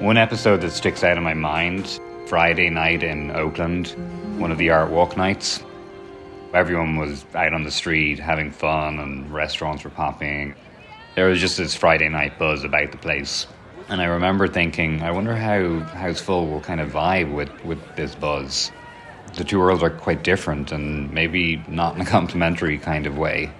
One 0.00 0.16
episode 0.16 0.62
that 0.62 0.72
sticks 0.72 1.04
out 1.04 1.18
in 1.18 1.22
my 1.22 1.34
mind 1.34 2.00
Friday 2.26 2.70
night 2.70 3.02
in 3.02 3.30
Oakland 3.32 3.94
one 4.40 4.50
of 4.50 4.58
the 4.58 4.70
art 4.70 4.90
walk 4.90 5.18
nights 5.18 5.62
everyone 6.54 6.96
was 6.96 7.24
out 7.34 7.52
on 7.52 7.64
the 7.64 7.70
street 7.70 8.18
having 8.18 8.50
fun 8.50 8.98
and 8.98 9.32
restaurants 9.32 9.84
were 9.84 9.90
popping 9.90 10.54
there 11.14 11.28
was 11.28 11.40
just 11.40 11.58
this 11.58 11.74
Friday 11.74 12.08
night 12.08 12.38
buzz 12.38 12.64
about 12.64 12.92
the 12.92 12.98
place 12.98 13.46
and 13.90 14.00
I 14.00 14.04
remember 14.04 14.46
thinking, 14.46 15.02
I 15.02 15.10
wonder 15.10 15.34
how 15.34 15.80
Houseful 15.80 16.46
will 16.46 16.60
kind 16.60 16.80
of 16.80 16.92
vibe 16.92 17.34
with, 17.34 17.50
with 17.64 17.80
this 17.96 18.14
buzz. 18.14 18.70
The 19.34 19.42
two 19.42 19.58
worlds 19.58 19.82
are 19.82 19.90
quite 19.90 20.22
different 20.22 20.70
and 20.70 21.12
maybe 21.12 21.60
not 21.66 21.96
in 21.96 22.00
a 22.00 22.04
complimentary 22.18 22.78
kind 22.78 23.08
of 23.08 23.18
way. 23.18 23.50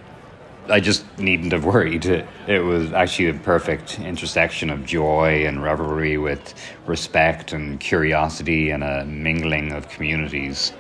I 0.68 0.78
just 0.78 1.04
needn't 1.18 1.50
have 1.50 1.64
worried. 1.64 2.06
It 2.06 2.60
was 2.60 2.92
actually 2.92 3.30
a 3.30 3.34
perfect 3.34 3.98
intersection 3.98 4.70
of 4.70 4.86
joy 4.86 5.46
and 5.46 5.64
revelry 5.64 6.16
with 6.16 6.54
respect 6.86 7.52
and 7.52 7.80
curiosity 7.80 8.70
and 8.70 8.84
a 8.84 9.04
mingling 9.04 9.72
of 9.72 9.88
communities. 9.88 10.72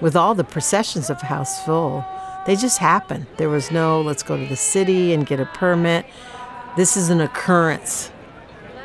With 0.00 0.14
all 0.14 0.34
the 0.34 0.44
processions 0.44 1.10
of 1.10 1.20
House 1.20 1.64
Full, 1.64 2.04
they 2.46 2.54
just 2.54 2.78
happened. 2.78 3.26
There 3.36 3.48
was 3.48 3.70
no, 3.70 4.00
let's 4.00 4.22
go 4.22 4.36
to 4.36 4.46
the 4.46 4.56
city 4.56 5.12
and 5.12 5.26
get 5.26 5.40
a 5.40 5.46
permit. 5.46 6.06
This 6.76 6.96
is 6.96 7.10
an 7.10 7.20
occurrence 7.20 8.12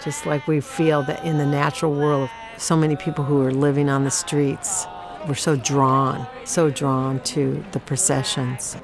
just 0.04 0.26
like 0.26 0.48
we 0.48 0.60
feel 0.60 1.02
that 1.04 1.24
in 1.24 1.38
the 1.38 1.46
natural 1.46 1.94
world, 1.94 2.30
so 2.58 2.76
many 2.76 2.96
people 2.96 3.24
who 3.24 3.42
are 3.42 3.52
living 3.52 3.90
on 3.90 4.04
the 4.04 4.12
streets 4.12 4.86
were 5.28 5.36
so 5.36 5.56
drawn, 5.56 6.28
so 6.44 6.70
drawn 6.70 7.22
to 7.22 7.64
the 7.72 7.80
processions, 7.80 8.76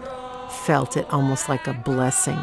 felt 0.65 0.95
it 0.95 1.05
almost 1.11 1.49
like 1.49 1.67
a 1.67 1.73
blessing. 1.73 2.39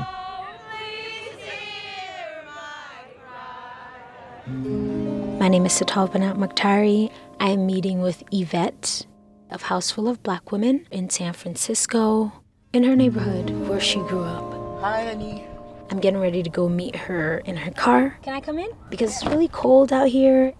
My 5.39 5.49
name 5.49 5.65
is 5.65 5.73
Sital 5.73 6.11
Banat 6.13 6.37
Mukhtari. 6.37 7.11
I 7.41 7.51
am 7.51 7.67
meeting 7.67 8.01
with 8.01 8.23
Yvette 8.31 9.07
of 9.51 9.63
House 9.63 9.91
Full 9.91 10.09
of 10.09 10.23
Black 10.23 10.53
Women 10.53 10.87
in 10.91 11.11
San 11.11 11.33
Francisco, 11.33 12.33
in 12.73 12.85
her 12.85 12.97
neighborhood 12.97 13.51
where 13.69 13.81
she 13.81 13.99
grew 14.01 14.23
up. 14.23 14.81
Hi, 14.81 15.05
honey. 15.05 15.45
I'm 15.91 16.01
getting 16.01 16.21
ready 16.21 16.43
to 16.43 16.51
go 16.51 16.69
meet 16.69 16.97
her 16.97 17.39
in 17.39 17.57
her 17.57 17.71
car. 17.71 18.19
Can 18.23 18.35
I 18.35 18.41
come 18.41 18.59
in? 18.59 18.71
Because 18.91 19.15
it's 19.15 19.27
really 19.27 19.49
cold 19.49 19.93
out 19.93 20.09
here. 20.09 20.53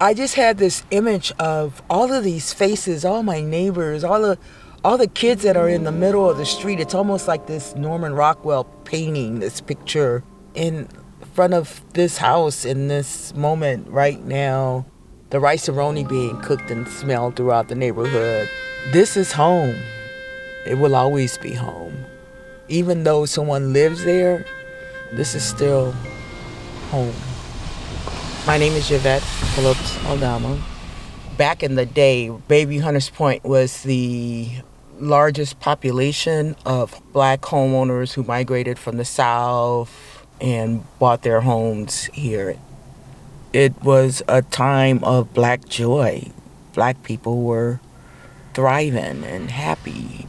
I 0.00 0.12
just 0.14 0.34
had 0.34 0.58
this 0.58 0.84
image 0.90 1.32
of 1.38 1.82
all 1.88 2.12
of 2.12 2.24
these 2.24 2.52
faces, 2.52 3.04
all 3.04 3.22
my 3.22 3.40
neighbors, 3.40 4.04
all 4.04 4.20
the 4.20 4.38
all 4.84 4.98
the 4.98 5.08
kids 5.08 5.44
that 5.44 5.56
are 5.56 5.68
in 5.68 5.84
the 5.84 5.92
middle 5.92 6.28
of 6.28 6.36
the 6.36 6.44
street. 6.44 6.78
It's 6.78 6.94
almost 6.94 7.26
like 7.26 7.46
this 7.46 7.74
Norman 7.74 8.12
Rockwell 8.12 8.64
painting, 8.84 9.38
this 9.38 9.60
picture 9.62 10.22
in 10.54 10.88
front 11.34 11.52
of 11.52 11.82
this 11.94 12.18
house 12.18 12.64
in 12.64 12.86
this 12.86 13.34
moment 13.34 13.88
right 13.88 14.24
now. 14.24 14.86
the 15.30 15.40
Rice-A-Roni 15.40 16.08
being 16.08 16.40
cooked 16.42 16.70
and 16.70 16.86
smelled 16.86 17.34
throughout 17.34 17.66
the 17.66 17.74
neighborhood. 17.74 18.48
This 18.92 19.16
is 19.16 19.32
home. 19.32 19.74
It 20.64 20.78
will 20.78 20.94
always 20.94 21.36
be 21.38 21.52
home. 21.52 22.04
Even 22.68 23.02
though 23.02 23.26
someone 23.26 23.72
lives 23.72 24.04
there, 24.04 24.46
this 25.12 25.34
is 25.34 25.42
still 25.42 25.90
home. 26.90 27.12
My 28.46 28.58
name 28.58 28.74
is 28.74 28.88
Yvette 28.92 29.22
Phillips 29.22 30.04
Aldama. 30.04 30.62
Back 31.36 31.64
in 31.64 31.74
the 31.74 31.84
day, 31.84 32.30
Bayview 32.48 32.82
Hunters 32.82 33.10
Point 33.10 33.42
was 33.42 33.82
the 33.82 34.50
largest 35.00 35.58
population 35.58 36.54
of 36.64 37.02
black 37.12 37.40
homeowners 37.40 38.12
who 38.12 38.22
migrated 38.22 38.78
from 38.78 38.98
the 38.98 39.04
South 39.04 40.13
and 40.44 40.84
bought 40.98 41.22
their 41.22 41.40
homes 41.40 42.04
here. 42.12 42.58
It 43.54 43.82
was 43.82 44.22
a 44.28 44.42
time 44.42 45.02
of 45.02 45.32
black 45.32 45.66
joy. 45.66 46.28
Black 46.74 47.02
people 47.02 47.42
were 47.42 47.80
thriving 48.52 49.24
and 49.24 49.50
happy. 49.50 50.26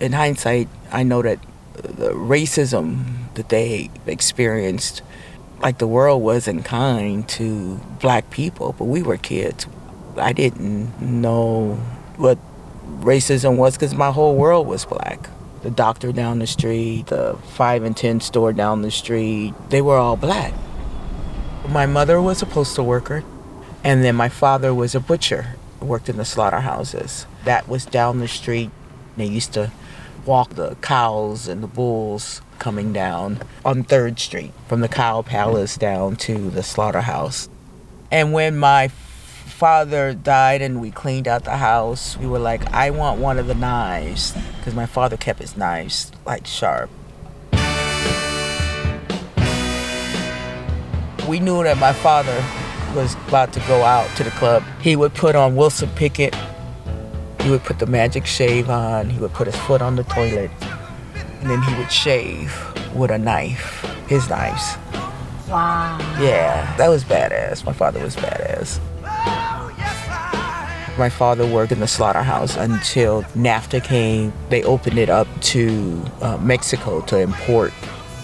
In 0.00 0.12
hindsight, 0.12 0.68
I 0.90 1.02
know 1.02 1.20
that 1.20 1.38
the 1.74 2.12
racism 2.12 3.34
that 3.34 3.50
they 3.50 3.90
experienced, 4.06 5.02
like 5.60 5.76
the 5.78 5.86
world 5.86 6.22
wasn't 6.22 6.64
kind 6.64 7.28
to 7.28 7.76
black 8.00 8.30
people, 8.30 8.74
but 8.78 8.84
we 8.84 9.02
were 9.02 9.18
kids. 9.18 9.66
I 10.16 10.32
didn't 10.32 10.98
know 11.02 11.74
what 12.16 12.38
racism 13.00 13.58
was 13.58 13.74
because 13.74 13.94
my 13.94 14.10
whole 14.10 14.34
world 14.34 14.66
was 14.66 14.86
black. 14.86 15.28
The 15.62 15.70
doctor 15.70 16.12
down 16.12 16.38
the 16.38 16.46
street, 16.46 17.06
the 17.06 17.36
5 17.54 17.82
and 17.82 17.96
10 17.96 18.20
store 18.20 18.52
down 18.52 18.82
the 18.82 18.90
street, 18.90 19.54
they 19.70 19.82
were 19.82 19.96
all 19.96 20.16
black. 20.16 20.54
My 21.68 21.84
mother 21.84 22.22
was 22.22 22.42
a 22.42 22.46
postal 22.46 22.86
worker, 22.86 23.24
and 23.82 24.04
then 24.04 24.14
my 24.14 24.28
father 24.28 24.72
was 24.72 24.94
a 24.94 25.00
butcher, 25.00 25.56
worked 25.80 26.08
in 26.08 26.16
the 26.16 26.24
slaughterhouses. 26.24 27.26
That 27.44 27.68
was 27.68 27.84
down 27.84 28.20
the 28.20 28.28
street. 28.28 28.70
They 29.16 29.26
used 29.26 29.52
to 29.54 29.72
walk 30.24 30.50
the 30.50 30.76
cows 30.76 31.48
and 31.48 31.62
the 31.62 31.66
bulls 31.66 32.40
coming 32.58 32.92
down 32.92 33.40
on 33.64 33.82
3rd 33.82 34.18
Street 34.18 34.52
from 34.68 34.80
the 34.80 34.88
cow 34.88 35.22
palace 35.22 35.76
down 35.76 36.16
to 36.16 36.50
the 36.50 36.62
slaughterhouse. 36.62 37.48
And 38.10 38.32
when 38.32 38.56
my 38.56 38.88
father 38.88 40.14
died 40.14 40.62
and 40.62 40.80
we 40.80 40.90
cleaned 40.90 41.26
out 41.26 41.44
the 41.44 41.56
house, 41.56 42.16
we 42.16 42.26
were 42.26 42.38
like, 42.38 42.72
I 42.72 42.90
want 42.90 43.20
one 43.20 43.38
of 43.38 43.46
the 43.46 43.54
knives 43.54 44.34
because 44.68 44.76
my 44.76 44.84
father 44.84 45.16
kept 45.16 45.38
his 45.38 45.56
knives 45.56 46.12
like 46.26 46.46
sharp. 46.46 46.90
We 51.26 51.40
knew 51.40 51.62
that 51.62 51.78
my 51.78 51.94
father 51.94 52.44
was 52.94 53.14
about 53.28 53.54
to 53.54 53.60
go 53.60 53.82
out 53.82 54.14
to 54.16 54.24
the 54.24 54.30
club. 54.32 54.62
He 54.82 54.94
would 54.94 55.14
put 55.14 55.34
on 55.34 55.56
Wilson 55.56 55.88
Pickett. 55.96 56.36
He 57.40 57.48
would 57.48 57.64
put 57.64 57.78
the 57.78 57.86
magic 57.86 58.26
shave 58.26 58.68
on. 58.68 59.08
He 59.08 59.18
would 59.18 59.32
put 59.32 59.46
his 59.46 59.56
foot 59.56 59.80
on 59.80 59.96
the 59.96 60.04
toilet. 60.04 60.50
And 61.40 61.48
then 61.48 61.62
he 61.62 61.74
would 61.76 61.90
shave 61.90 62.54
with 62.94 63.10
a 63.10 63.16
knife, 63.18 63.86
his 64.06 64.28
knives. 64.28 64.76
Wow. 65.48 65.96
Yeah, 66.20 66.76
that 66.76 66.88
was 66.88 67.04
badass. 67.04 67.64
My 67.64 67.72
father 67.72 68.02
was 68.02 68.16
badass. 68.16 68.80
My 70.98 71.08
father 71.08 71.46
worked 71.46 71.70
in 71.70 71.78
the 71.78 71.86
slaughterhouse 71.86 72.56
until 72.56 73.22
NAFTA 73.34 73.84
came. 73.84 74.32
They 74.48 74.64
opened 74.64 74.98
it 74.98 75.08
up 75.08 75.28
to 75.42 76.04
uh, 76.20 76.38
Mexico 76.38 77.00
to 77.02 77.20
import 77.20 77.72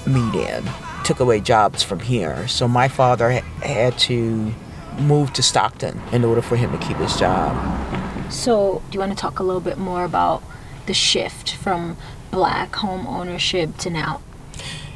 meat 0.08 0.34
in. 0.34 0.64
Took 1.04 1.20
away 1.20 1.40
jobs 1.40 1.84
from 1.84 2.00
here. 2.00 2.48
So 2.48 2.66
my 2.66 2.88
father 2.88 3.30
ha- 3.30 3.46
had 3.62 3.96
to 4.00 4.52
move 4.98 5.32
to 5.34 5.42
Stockton 5.42 6.00
in 6.10 6.24
order 6.24 6.42
for 6.42 6.56
him 6.56 6.72
to 6.72 6.78
keep 6.78 6.96
his 6.96 7.16
job. 7.16 7.54
So, 8.32 8.82
do 8.90 8.94
you 8.94 9.00
want 9.00 9.12
to 9.12 9.18
talk 9.18 9.38
a 9.38 9.44
little 9.44 9.60
bit 9.60 9.78
more 9.78 10.04
about 10.04 10.42
the 10.86 10.94
shift 10.94 11.54
from 11.54 11.96
black 12.32 12.74
home 12.74 13.06
ownership 13.06 13.76
to 13.78 13.90
now? 13.90 14.20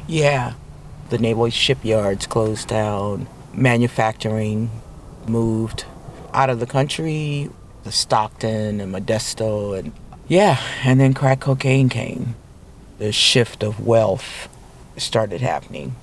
Yeah. 0.05 0.55
The 1.09 1.17
naval 1.17 1.49
shipyards 1.49 2.27
closed 2.27 2.67
down. 2.67 3.27
Manufacturing 3.53 4.69
moved 5.27 5.85
out 6.33 6.49
of 6.49 6.59
the 6.59 6.65
country. 6.65 7.49
The 7.83 7.91
Stockton 7.91 8.81
and 8.81 8.93
Modesto 8.93 9.77
and 9.77 9.93
yeah, 10.27 10.61
and 10.83 10.99
then 10.99 11.15
crack 11.15 11.39
cocaine 11.39 11.89
came. 11.89 12.35
The 12.99 13.11
shift 13.11 13.63
of 13.63 13.85
wealth 13.85 14.47
started 14.95 15.41
happening. 15.41 15.95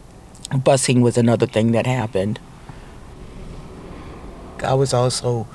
Busing 0.50 1.00
was 1.00 1.16
another 1.16 1.46
thing 1.46 1.72
that 1.72 1.86
happened. 1.86 2.40
I 4.64 4.74
was 4.74 4.92
also 4.92 5.46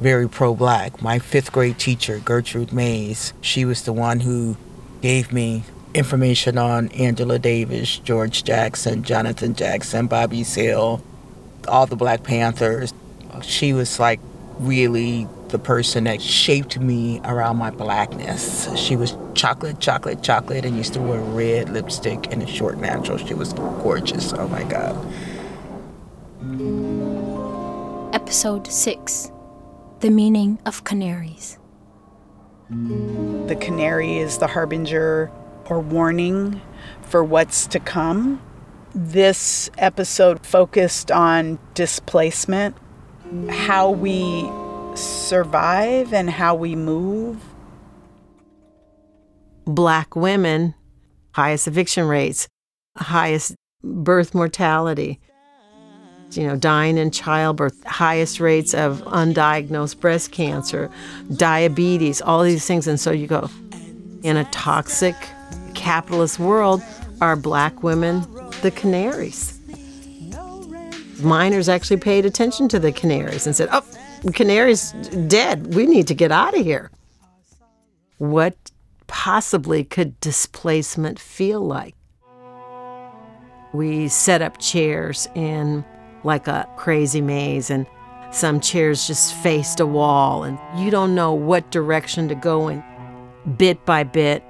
very 0.00 0.28
pro 0.28 0.54
black. 0.54 1.00
My 1.00 1.18
fifth 1.18 1.52
grade 1.52 1.78
teacher, 1.78 2.18
Gertrude 2.18 2.72
Mays, 2.72 3.32
she 3.40 3.64
was 3.64 3.82
the 3.82 3.92
one 3.92 4.20
who 4.20 4.56
gave 5.00 5.32
me 5.32 5.64
information 5.94 6.58
on 6.58 6.88
Angela 6.88 7.38
Davis, 7.38 7.98
George 7.98 8.44
Jackson, 8.44 9.02
Jonathan 9.02 9.54
Jackson, 9.54 10.06
Bobby 10.06 10.44
Seale, 10.44 11.02
all 11.66 11.86
the 11.86 11.96
Black 11.96 12.22
Panthers. 12.22 12.92
She 13.42 13.72
was 13.72 14.00
like 14.00 14.20
really 14.58 15.28
the 15.48 15.58
person 15.58 16.04
that 16.04 16.20
shaped 16.20 16.78
me 16.78 17.20
around 17.24 17.56
my 17.56 17.70
blackness. 17.70 18.68
She 18.78 18.96
was 18.96 19.16
chocolate, 19.34 19.80
chocolate, 19.80 20.22
chocolate, 20.22 20.64
and 20.64 20.76
used 20.76 20.92
to 20.94 21.00
wear 21.00 21.20
red 21.20 21.70
lipstick 21.70 22.30
and 22.32 22.42
a 22.42 22.46
short 22.46 22.78
mantle. 22.78 23.16
She 23.16 23.34
was 23.34 23.52
gorgeous. 23.54 24.32
Oh 24.34 24.48
my 24.48 24.62
God. 24.64 24.94
Episode 28.14 28.66
6 28.66 29.32
The 30.00 30.10
Meaning 30.10 30.58
of 30.66 30.84
Canaries. 30.84 31.58
The 32.70 33.56
canary 33.58 34.18
is 34.18 34.38
the 34.38 34.48
harbinger 34.48 35.30
or 35.70 35.80
warning 35.80 36.60
for 37.02 37.24
what's 37.24 37.66
to 37.68 37.80
come. 37.80 38.42
This 38.94 39.70
episode 39.78 40.44
focused 40.44 41.10
on 41.10 41.58
displacement, 41.72 42.76
how 43.48 43.90
we 43.90 44.50
survive 44.98 46.12
and 46.12 46.30
how 46.30 46.54
we 46.54 46.74
move. 46.74 47.42
Black 49.66 50.16
women, 50.16 50.74
highest 51.32 51.66
eviction 51.66 52.06
rates, 52.08 52.48
highest 52.96 53.54
birth 53.82 54.34
mortality, 54.34 55.20
you 56.32 56.46
know, 56.46 56.56
dying 56.56 56.98
in 56.98 57.10
childbirth, 57.10 57.82
highest 57.84 58.40
rates 58.40 58.74
of 58.74 59.02
undiagnosed 59.02 60.00
breast 60.00 60.32
cancer, 60.32 60.90
diabetes, 61.36 62.20
all 62.20 62.42
these 62.42 62.66
things. 62.66 62.86
And 62.86 62.98
so 63.00 63.10
you 63.10 63.26
go, 63.26 63.48
in 64.22 64.36
a 64.36 64.44
toxic 64.46 65.14
capitalist 65.74 66.38
world, 66.38 66.82
are 67.20 67.36
black 67.36 67.82
women 67.82 68.26
the 68.62 68.70
canaries? 68.70 69.54
Miners 71.20 71.68
actually 71.68 71.96
paid 71.96 72.24
attention 72.24 72.68
to 72.68 72.78
the 72.78 72.92
canaries 72.92 73.46
and 73.46 73.56
said, 73.56 73.68
oh, 73.72 73.84
canaries 74.34 74.92
dead. 75.28 75.74
We 75.74 75.86
need 75.86 76.06
to 76.08 76.14
get 76.14 76.32
out 76.32 76.56
of 76.56 76.64
here. 76.64 76.90
What 78.18 78.56
possibly 79.06 79.84
could 79.84 80.18
displacement 80.20 81.18
feel 81.18 81.60
like? 81.60 81.94
We 83.72 84.08
set 84.08 84.42
up 84.42 84.58
chairs 84.58 85.28
in 85.34 85.84
like 86.24 86.48
a 86.48 86.68
crazy 86.76 87.20
maze, 87.20 87.70
and 87.70 87.86
some 88.30 88.60
chairs 88.60 89.06
just 89.06 89.34
faced 89.34 89.80
a 89.80 89.86
wall, 89.86 90.42
and 90.42 90.58
you 90.76 90.90
don't 90.90 91.14
know 91.14 91.32
what 91.32 91.70
direction 91.70 92.28
to 92.28 92.34
go 92.34 92.68
in. 92.68 92.82
Bit 93.56 93.84
by 93.86 94.04
bit, 94.04 94.42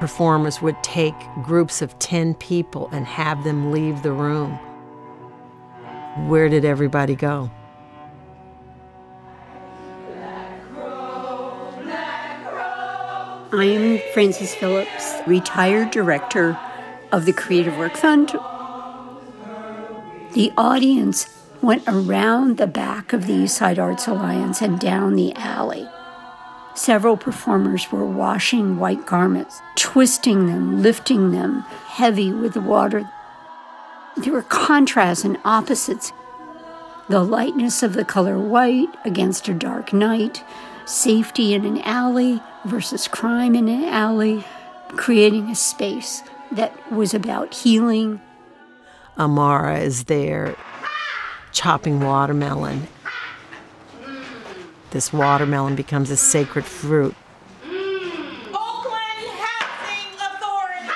performers 0.00 0.60
would 0.60 0.82
take 0.82 1.14
groups 1.42 1.80
of 1.80 1.98
10 1.98 2.34
people 2.34 2.88
and 2.92 3.06
have 3.06 3.44
them 3.44 3.70
leave 3.72 4.02
the 4.02 4.12
room. 4.12 4.52
Where 6.28 6.48
did 6.48 6.64
everybody 6.64 7.14
go? 7.14 7.50
I 13.52 13.64
am 13.64 14.00
Frances 14.12 14.54
Phillips, 14.56 15.14
retired 15.24 15.92
director 15.92 16.58
of 17.12 17.26
the 17.26 17.32
Creative 17.32 17.76
Work 17.78 17.96
Fund. 17.96 18.30
The 20.32 20.52
audience 20.56 21.32
went 21.62 21.84
around 21.86 22.56
the 22.56 22.66
back 22.66 23.12
of 23.12 23.28
the 23.28 23.34
East 23.34 23.56
Side 23.56 23.78
Arts 23.78 24.08
Alliance 24.08 24.60
and 24.60 24.80
down 24.80 25.14
the 25.14 25.32
alley. 25.36 25.88
Several 26.74 27.16
performers 27.16 27.90
were 27.92 28.04
washing 28.04 28.78
white 28.78 29.06
garments, 29.06 29.60
twisting 29.76 30.46
them, 30.46 30.82
lifting 30.82 31.30
them, 31.30 31.60
heavy 31.86 32.32
with 32.32 32.54
the 32.54 32.60
water. 32.60 33.08
There 34.16 34.32
were 34.32 34.42
contrasts 34.42 35.24
and 35.24 35.38
opposites 35.44 36.12
the 37.08 37.22
lightness 37.22 37.84
of 37.84 37.92
the 37.92 38.04
color 38.04 38.38
white 38.40 38.92
against 39.04 39.48
a 39.48 39.54
dark 39.54 39.92
night, 39.92 40.42
safety 40.86 41.52
in 41.52 41.64
an 41.64 41.78
alley 41.82 42.40
versus 42.64 43.08
crime 43.08 43.54
in 43.54 43.68
an 43.68 43.84
alley, 43.84 44.44
creating 44.90 45.50
a 45.50 45.54
space 45.54 46.22
that 46.52 46.72
was 46.92 47.12
about 47.12 47.52
healing. 47.52 48.20
Amara 49.18 49.80
is 49.80 50.04
there 50.04 50.56
chopping 51.52 52.00
watermelon. 52.00 52.86
this 54.90 55.12
watermelon 55.12 55.74
becomes 55.74 56.10
a 56.10 56.16
sacred 56.16 56.64
fruit. 56.64 57.14
Oakland 57.64 59.28
Housing 59.40 60.14
Authority. 60.20 60.92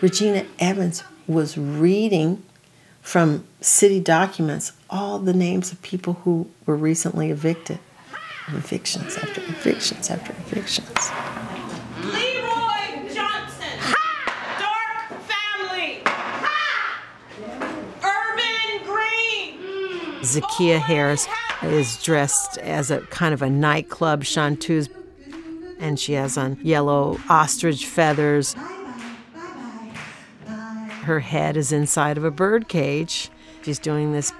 Regina 0.00 0.46
Evans 0.58 1.04
was 1.26 1.58
reading 1.58 2.42
from 3.02 3.44
city 3.60 4.00
documents 4.00 4.72
all 4.88 5.18
the 5.18 5.32
names 5.32 5.70
of 5.72 5.82
people 5.82 6.14
who 6.24 6.48
were 6.64 6.76
recently 6.76 7.30
evicted. 7.30 7.78
Evictions 8.52 9.16
after 9.16 9.40
evictions 9.42 10.10
after 10.10 10.32
evictions. 10.32 11.10
Leroy 12.02 13.14
Johnson. 13.14 13.78
Dark 14.58 15.22
family. 15.22 16.02
Urban 18.02 18.84
Green. 18.84 19.54
Hmm. 19.56 20.20
Zakiya 20.22 20.80
Harris 20.80 21.28
is 21.62 22.02
dressed 22.02 22.58
as 22.58 22.90
a 22.90 23.00
kind 23.02 23.32
of 23.34 23.42
a 23.42 23.50
nightclub 23.50 24.24
chanteuse, 24.24 24.88
and 25.78 25.98
she 26.00 26.14
has 26.14 26.36
on 26.36 26.58
yellow 26.62 27.18
ostrich 27.28 27.86
feathers. 27.86 28.54
Her 31.02 31.20
head 31.20 31.56
is 31.56 31.72
inside 31.72 32.18
of 32.18 32.24
a 32.24 32.30
bird 32.30 32.68
cage. 32.68 33.30
She's 33.62 33.78
doing 33.78 34.12
this 34.12 34.32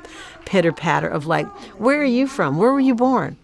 pitter 0.44 0.72
patter 0.72 1.08
of 1.08 1.26
like, 1.26 1.46
Where 1.78 2.00
are 2.00 2.04
you 2.04 2.26
from? 2.26 2.58
Where 2.58 2.72
were 2.72 2.80
you 2.80 2.94
born? 2.94 3.36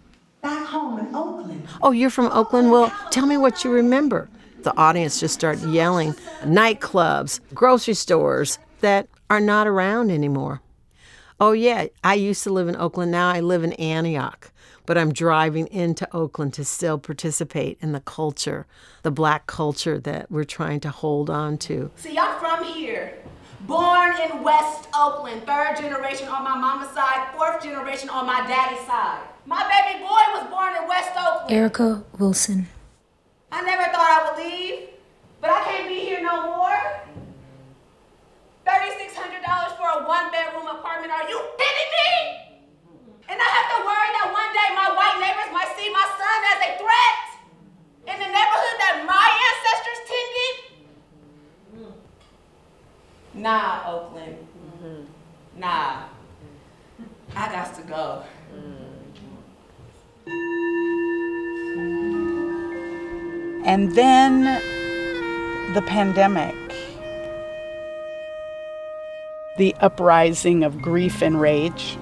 Back 0.42 0.66
home 0.66 0.98
in 1.00 1.14
Oakland. 1.14 1.66
Oh, 1.86 1.92
you're 1.92 2.10
from 2.10 2.32
Oakland? 2.32 2.72
Well, 2.72 2.92
tell 3.12 3.26
me 3.26 3.36
what 3.36 3.62
you 3.62 3.70
remember. 3.70 4.28
The 4.64 4.76
audience 4.76 5.20
just 5.20 5.34
started 5.34 5.70
yelling 5.70 6.14
nightclubs, 6.42 7.38
grocery 7.54 7.94
stores 7.94 8.58
that 8.80 9.06
are 9.30 9.38
not 9.38 9.68
around 9.68 10.10
anymore. 10.10 10.62
Oh, 11.38 11.52
yeah, 11.52 11.86
I 12.02 12.14
used 12.14 12.42
to 12.42 12.50
live 12.50 12.66
in 12.66 12.74
Oakland. 12.74 13.12
Now 13.12 13.28
I 13.28 13.38
live 13.38 13.62
in 13.62 13.72
Antioch, 13.74 14.50
but 14.84 14.98
I'm 14.98 15.12
driving 15.12 15.68
into 15.68 16.12
Oakland 16.12 16.54
to 16.54 16.64
still 16.64 16.98
participate 16.98 17.78
in 17.80 17.92
the 17.92 18.00
culture, 18.00 18.66
the 19.04 19.12
black 19.12 19.46
culture 19.46 20.00
that 20.00 20.28
we're 20.28 20.42
trying 20.42 20.80
to 20.80 20.90
hold 20.90 21.30
on 21.30 21.56
to. 21.58 21.92
See, 21.94 22.18
I'm 22.18 22.36
from 22.40 22.64
here. 22.64 23.15
Born 23.66 24.14
in 24.22 24.44
West 24.44 24.86
Oakland, 24.94 25.42
third 25.42 25.74
generation 25.76 26.28
on 26.28 26.44
my 26.44 26.56
mama's 26.56 26.90
side, 26.94 27.34
fourth 27.34 27.60
generation 27.62 28.08
on 28.08 28.24
my 28.24 28.46
daddy's 28.46 28.86
side. 28.86 29.26
My 29.44 29.66
baby 29.66 29.98
boy 29.98 30.22
was 30.38 30.46
born 30.46 30.76
in 30.78 30.86
West 30.86 31.10
Oakland. 31.18 31.50
Erica 31.50 32.04
Wilson. 32.18 32.68
I 33.50 33.62
never 33.62 33.90
thought 33.90 34.06
I 34.06 34.18
would 34.22 34.38
leave, 34.38 34.94
but 35.40 35.50
I 35.50 35.64
can't 35.66 35.88
be 35.88 35.98
here 35.98 36.22
no 36.22 36.46
more. 36.46 36.78
$3,600 38.70 39.10
for 39.74 39.88
a 39.98 40.06
one 40.06 40.30
bedroom 40.30 40.70
apartment. 40.70 41.10
Are 41.10 41.26
you 41.26 41.38
kidding 41.58 41.90
me? 41.98 42.10
And 43.26 43.38
I 43.42 43.48
have 43.50 43.68
to 43.74 43.78
worry 43.82 44.10
that 44.14 44.30
one 44.30 44.50
day 44.54 44.68
my 44.78 44.94
white 44.94 45.18
neighbors 45.18 45.50
might 45.50 45.74
see 45.74 45.90
my 45.90 46.06
son 46.14 46.38
as 46.54 46.58
a 46.62 46.70
threat 46.78 47.18
in 48.14 48.16
the 48.22 48.30
neighborhood 48.30 48.76
that 48.78 49.02
my 49.02 49.26
ancestors 49.26 50.00
tended. 50.06 50.54
Nah, 53.36 53.82
Oakland. 53.86 54.36
Mm-hmm. 54.82 55.60
Nah. 55.60 56.04
Mm-hmm. 57.00 57.38
I 57.38 57.52
got 57.52 57.74
to 57.76 57.82
go. 57.82 58.24
Mm-hmm. 58.54 58.86
And 63.66 63.92
then 63.94 64.44
the 65.74 65.82
pandemic, 65.82 66.54
the 69.58 69.74
uprising 69.80 70.64
of 70.64 70.80
grief 70.80 71.20
and 71.20 71.38
rage 71.38 71.98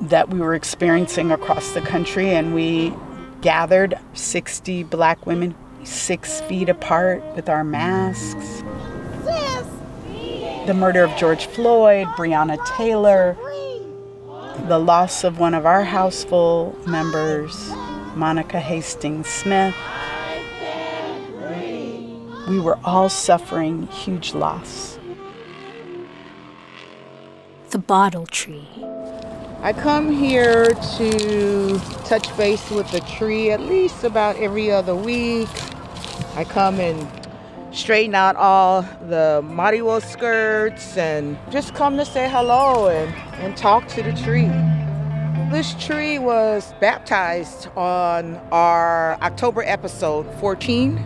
that 0.00 0.30
we 0.30 0.38
were 0.38 0.54
experiencing 0.54 1.30
across 1.32 1.72
the 1.72 1.82
country, 1.82 2.30
and 2.30 2.54
we 2.54 2.94
gathered 3.42 3.98
60 4.14 4.84
black 4.84 5.26
women 5.26 5.54
six 5.84 6.40
feet 6.42 6.68
apart 6.68 7.22
with 7.34 7.48
our 7.48 7.64
masks. 7.64 8.62
The 10.68 10.74
murder 10.74 11.02
of 11.02 11.16
George 11.16 11.46
Floyd, 11.46 12.08
Breonna 12.08 12.62
Taylor, 12.76 13.38
the 14.68 14.78
loss 14.78 15.24
of 15.24 15.38
one 15.38 15.54
of 15.54 15.64
our 15.64 15.82
houseful 15.82 16.76
members, 16.86 17.70
Monica 18.14 18.60
Hastings 18.60 19.28
Smith. 19.28 19.74
We 22.50 22.60
were 22.60 22.78
all 22.84 23.08
suffering 23.08 23.86
huge 23.86 24.34
loss. 24.34 24.98
The 27.70 27.78
Bottle 27.78 28.26
Tree. 28.26 28.68
I 29.62 29.72
come 29.74 30.12
here 30.12 30.74
to 30.98 31.78
touch 32.04 32.36
base 32.36 32.68
with 32.70 32.90
the 32.90 33.00
tree 33.16 33.52
at 33.52 33.60
least 33.60 34.04
about 34.04 34.36
every 34.36 34.70
other 34.70 34.94
week. 34.94 35.48
I 36.34 36.44
come 36.44 36.78
and 36.78 37.17
straighten 37.72 38.14
out 38.14 38.36
all 38.36 38.82
the 39.08 39.40
mariwo 39.44 40.02
skirts 40.02 40.96
and 40.96 41.38
just 41.50 41.74
come 41.74 41.96
to 41.96 42.04
say 42.04 42.28
hello 42.28 42.88
and, 42.88 43.14
and 43.42 43.56
talk 43.56 43.86
to 43.88 44.02
the 44.02 44.12
tree. 44.12 44.50
This 45.50 45.74
tree 45.74 46.18
was 46.18 46.74
baptized 46.80 47.68
on 47.76 48.36
our 48.52 49.14
October 49.22 49.62
episode 49.62 50.26
14. 50.40 50.98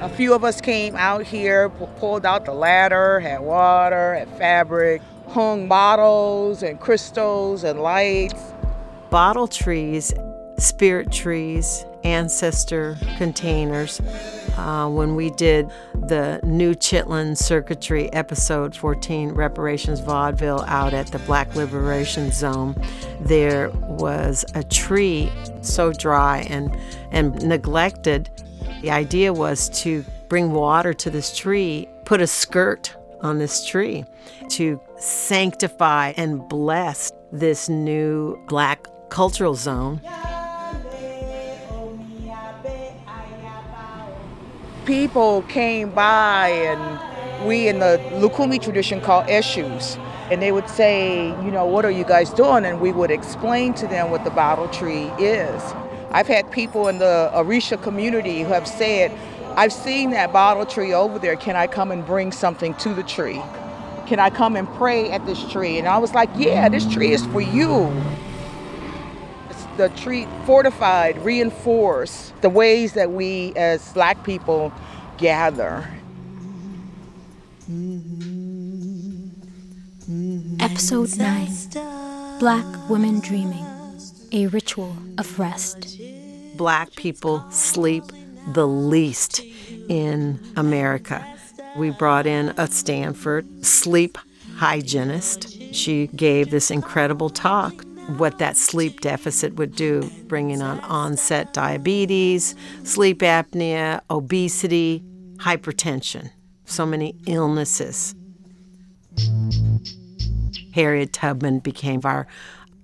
A 0.00 0.08
few 0.08 0.32
of 0.32 0.44
us 0.44 0.60
came 0.60 0.94
out 0.96 1.24
here, 1.24 1.68
pu- 1.70 1.86
pulled 1.98 2.24
out 2.24 2.44
the 2.44 2.54
ladder, 2.54 3.20
had 3.20 3.40
water, 3.40 4.14
had 4.14 4.28
fabric, 4.38 5.02
hung 5.28 5.68
bottles 5.68 6.62
and 6.62 6.80
crystals 6.80 7.64
and 7.64 7.80
lights. 7.80 8.40
Bottle 9.10 9.48
trees, 9.48 10.14
spirit 10.58 11.10
trees, 11.12 11.84
ancestor 12.04 12.96
containers. 13.16 14.00
Uh, 14.58 14.88
when 14.88 15.14
we 15.14 15.30
did 15.30 15.70
the 15.94 16.40
New 16.42 16.74
Chitlin 16.74 17.36
Circuitry 17.36 18.12
episode 18.12 18.74
14, 18.74 19.30
Reparations 19.30 20.00
Vaudeville, 20.00 20.64
out 20.66 20.92
at 20.92 21.06
the 21.06 21.20
Black 21.20 21.54
Liberation 21.54 22.32
Zone, 22.32 22.74
there 23.20 23.70
was 23.70 24.44
a 24.56 24.64
tree 24.64 25.30
so 25.62 25.92
dry 25.92 26.44
and, 26.50 26.76
and 27.12 27.40
neglected. 27.40 28.28
The 28.82 28.90
idea 28.90 29.32
was 29.32 29.68
to 29.82 30.04
bring 30.28 30.50
water 30.50 30.92
to 30.92 31.08
this 31.08 31.36
tree, 31.36 31.88
put 32.04 32.20
a 32.20 32.26
skirt 32.26 32.96
on 33.20 33.38
this 33.38 33.64
tree 33.64 34.04
to 34.50 34.80
sanctify 34.96 36.14
and 36.16 36.48
bless 36.48 37.12
this 37.30 37.68
new 37.68 38.36
black 38.48 38.88
cultural 39.08 39.54
zone. 39.54 40.00
People 44.88 45.42
came 45.42 45.90
by 45.90 46.48
and 46.48 47.46
we 47.46 47.68
in 47.68 47.78
the 47.78 48.00
Lukumi 48.14 48.60
tradition 48.60 49.02
call 49.02 49.22
issues. 49.28 49.98
and 50.30 50.42
they 50.42 50.50
would 50.52 50.68
say, 50.68 51.28
you 51.44 51.50
know, 51.50 51.64
what 51.64 51.84
are 51.84 51.90
you 51.90 52.04
guys 52.04 52.30
doing? 52.30 52.64
And 52.64 52.80
we 52.80 52.92
would 52.92 53.10
explain 53.10 53.74
to 53.74 53.86
them 53.86 54.10
what 54.10 54.24
the 54.24 54.30
bottle 54.30 54.68
tree 54.68 55.06
is. 55.18 55.62
I've 56.10 56.26
had 56.26 56.50
people 56.50 56.88
in 56.88 56.98
the 56.98 57.30
Orisha 57.34 57.82
community 57.82 58.42
who 58.42 58.52
have 58.52 58.66
said, 58.66 59.10
I've 59.56 59.72
seen 59.72 60.10
that 60.10 60.32
bottle 60.32 60.66
tree 60.66 60.92
over 60.92 61.18
there. 61.18 61.36
Can 61.36 61.56
I 61.56 61.66
come 61.66 61.90
and 61.90 62.04
bring 62.04 62.32
something 62.32 62.74
to 62.74 62.94
the 62.94 63.02
tree? 63.02 63.42
Can 64.06 64.18
I 64.18 64.30
come 64.30 64.56
and 64.56 64.68
pray 64.74 65.10
at 65.10 65.24
this 65.26 65.42
tree? 65.50 65.78
And 65.78 65.86
I 65.86 65.98
was 65.98 66.14
like, 66.14 66.30
yeah, 66.36 66.68
this 66.68 66.90
tree 66.90 67.12
is 67.12 67.24
for 67.26 67.40
you. 67.40 67.90
It's 69.78 69.94
the 69.94 70.00
tree 70.00 70.26
fortified, 70.44 71.24
reinforced 71.24 72.40
the 72.42 72.50
ways 72.50 72.94
that 72.94 73.12
we 73.12 73.52
as 73.54 73.92
black 73.92 74.24
people 74.24 74.72
gather. 75.18 75.88
Episode 80.60 81.16
9 81.16 82.38
Black 82.40 82.90
Women 82.90 83.20
Dreaming 83.20 83.64
A 84.32 84.48
Ritual 84.48 84.96
of 85.16 85.38
Rest. 85.38 86.00
Black 86.56 86.90
people 86.96 87.48
sleep 87.50 88.04
the 88.52 88.66
least 88.66 89.40
in 89.88 90.40
America. 90.56 91.24
We 91.76 91.90
brought 91.90 92.26
in 92.26 92.48
a 92.56 92.66
Stanford 92.66 93.46
sleep 93.64 94.18
hygienist. 94.56 95.72
She 95.72 96.08
gave 96.08 96.50
this 96.50 96.70
incredible 96.70 97.30
talk 97.30 97.84
what 98.16 98.38
that 98.38 98.56
sleep 98.56 99.00
deficit 99.00 99.54
would 99.56 99.74
do, 99.74 100.10
bringing 100.26 100.62
on 100.62 100.80
onset 100.80 101.52
diabetes, 101.52 102.54
sleep 102.84 103.20
apnea, 103.20 104.00
obesity, 104.10 105.02
hypertension, 105.36 106.30
so 106.64 106.86
many 106.86 107.14
illnesses. 107.26 108.14
Harriet 110.72 111.12
Tubman 111.12 111.58
became 111.58 112.00
our 112.04 112.26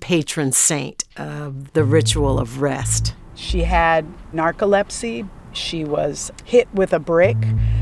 patron 0.01 0.53
saint 0.53 1.05
of 1.17 1.73
the 1.73 1.85
ritual 1.85 2.39
of 2.39 2.61
rest. 2.61 3.15
She 3.35 3.63
had 3.63 4.07
narcolepsy. 4.33 5.29
She 5.53 5.85
was 5.85 6.31
hit 6.45 6.69
with 6.75 6.93
a 6.93 6.99
brick 6.99 7.37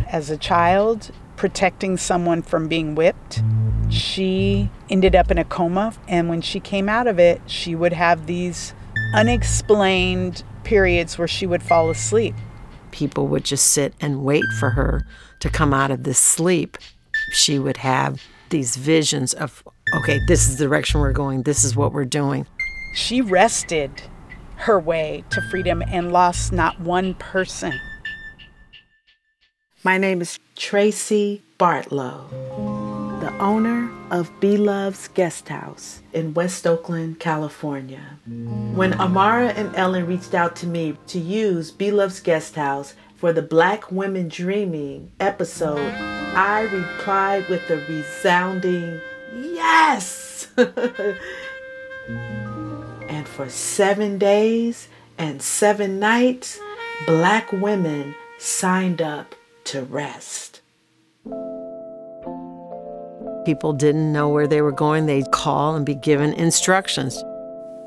as 0.09 0.31
a 0.31 0.37
child, 0.37 1.11
protecting 1.43 1.97
someone 1.97 2.41
from 2.41 2.69
being 2.69 2.95
whipped. 2.95 3.43
She 3.91 4.71
ended 4.89 5.17
up 5.17 5.29
in 5.29 5.39
a 5.39 5.45
coma, 5.45 5.93
and 6.07 6.29
when 6.29 6.41
she 6.41 6.61
came 6.61 6.89
out 6.89 7.09
of 7.09 7.19
it, 7.19 7.43
she 7.47 7.75
would 7.75 7.93
have 7.93 8.29
these 8.29 8.75
unexplained 9.13 10.45
periods 10.63 11.19
where 11.19 11.27
she 11.27 11.45
would 11.45 11.61
fall 11.61 11.91
asleep. 11.91 12.37
People 12.93 13.27
would 13.27 13.43
just 13.43 13.73
sit 13.73 13.93
and 14.01 14.23
wait 14.23 14.45
for 14.61 14.71
her 14.71 15.05
to 15.41 15.51
come 15.51 15.75
out 15.75 15.91
of 15.91 16.05
this 16.05 16.21
sleep. 16.21 16.79
She 17.33 17.59
would 17.59 17.79
have 17.79 18.23
these 18.51 18.77
visions 18.77 19.35
of, 19.35 19.65
okay, 19.97 20.21
this 20.29 20.49
is 20.49 20.59
the 20.59 20.67
direction 20.67 21.01
we're 21.01 21.11
going, 21.11 21.43
this 21.43 21.65
is 21.65 21.75
what 21.75 21.93
we're 21.93 22.05
doing. 22.05 22.47
She 22.95 23.21
rested 23.21 23.91
her 24.59 24.79
way 24.79 25.25
to 25.31 25.43
freedom 25.51 25.83
and 25.89 26.13
lost 26.13 26.53
not 26.53 26.79
one 26.79 27.15
person. 27.15 27.73
My 29.83 29.99
name 29.99 30.21
is 30.21 30.39
Tracy 30.57 31.43
Bartlow, 31.59 32.29
the 33.21 33.33
owner 33.39 33.91
of 34.11 34.31
Belove's 34.39 35.09
Guest 35.09 35.49
House 35.49 36.03
in 36.13 36.35
West 36.35 36.67
Oakland, 36.67 37.19
California. 37.19 38.19
When 38.27 38.93
Amara 39.01 39.49
and 39.49 39.75
Ellen 39.75 40.07
reached 40.07 40.35
out 40.35 40.55
to 40.57 40.67
me 40.67 40.99
to 41.07 41.19
use 41.19 41.71
Belove's 41.71 42.21
Guest 42.21 42.57
House 42.57 42.95
for 43.17 43.33
the 43.33 43.41
Black 43.41 43.91
Women 43.91 44.29
Dreaming 44.29 45.11
episode, 45.19 45.91
I 46.35 46.63
replied 46.63 47.49
with 47.49 47.69
a 47.71 47.79
resounding 47.89 49.01
yes. 49.35 50.49
and 53.09 53.27
for 53.27 53.49
seven 53.49 54.19
days 54.19 54.89
and 55.17 55.41
seven 55.41 55.99
nights, 55.99 56.61
black 57.07 57.51
women 57.53 58.15
signed 58.39 59.01
up 59.01 59.35
to 59.65 59.83
rest. 59.83 60.61
People 63.45 63.73
didn't 63.73 64.13
know 64.13 64.29
where 64.29 64.47
they 64.47 64.63
were 64.63 64.73
going. 64.73 65.07
They'd 65.07 65.31
call 65.33 65.75
and 65.75 65.85
be 65.85 65.95
given 65.95 66.33
instructions. 66.35 67.23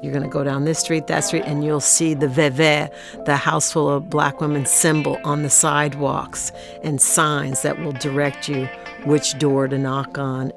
You're 0.01 0.11
going 0.11 0.23
to 0.23 0.29
go 0.29 0.43
down 0.43 0.65
this 0.65 0.79
street, 0.79 1.07
that 1.07 1.23
street, 1.23 1.43
and 1.45 1.63
you'll 1.63 1.79
see 1.79 2.13
the 2.13 2.27
veve, 2.27 2.89
the 3.25 3.35
house 3.37 3.71
full 3.71 3.89
of 3.89 4.09
black 4.09 4.41
women 4.41 4.65
symbol 4.65 5.17
on 5.23 5.43
the 5.43 5.49
sidewalks 5.49 6.51
and 6.83 7.01
signs 7.01 7.61
that 7.61 7.79
will 7.79 7.93
direct 7.93 8.49
you 8.49 8.65
which 9.05 9.37
door 9.39 9.67
to 9.67 9.77
knock 9.77 10.17
on. 10.17 10.51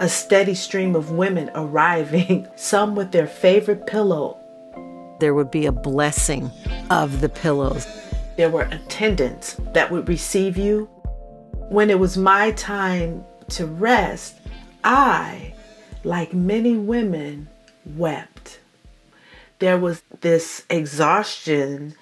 A 0.00 0.08
steady 0.08 0.54
stream 0.54 0.96
of 0.96 1.12
women 1.12 1.50
arriving, 1.54 2.48
some 2.56 2.94
with 2.96 3.12
their 3.12 3.26
favorite 3.26 3.86
pillow. 3.86 4.38
There 5.20 5.34
would 5.34 5.50
be 5.50 5.66
a 5.66 5.72
blessing 5.72 6.50
of 6.90 7.20
the 7.20 7.28
pillows. 7.28 7.86
There 8.40 8.48
were 8.48 8.62
attendants 8.62 9.56
that 9.74 9.90
would 9.90 10.08
receive 10.08 10.56
you. 10.56 10.86
When 11.68 11.90
it 11.90 11.98
was 11.98 12.16
my 12.16 12.52
time 12.52 13.22
to 13.50 13.66
rest, 13.66 14.34
I, 14.82 15.52
like 16.04 16.32
many 16.32 16.74
women, 16.74 17.50
wept. 17.84 18.60
There 19.58 19.76
was 19.76 20.00
this 20.22 20.64
exhaustion, 20.70 21.94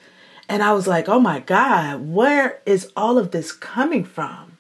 and 0.48 0.62
I 0.62 0.74
was 0.74 0.86
like, 0.86 1.08
oh 1.08 1.18
my 1.18 1.40
God, 1.40 2.08
where 2.08 2.60
is 2.64 2.92
all 2.96 3.18
of 3.18 3.32
this 3.32 3.50
coming 3.50 4.04
from? 4.04 4.58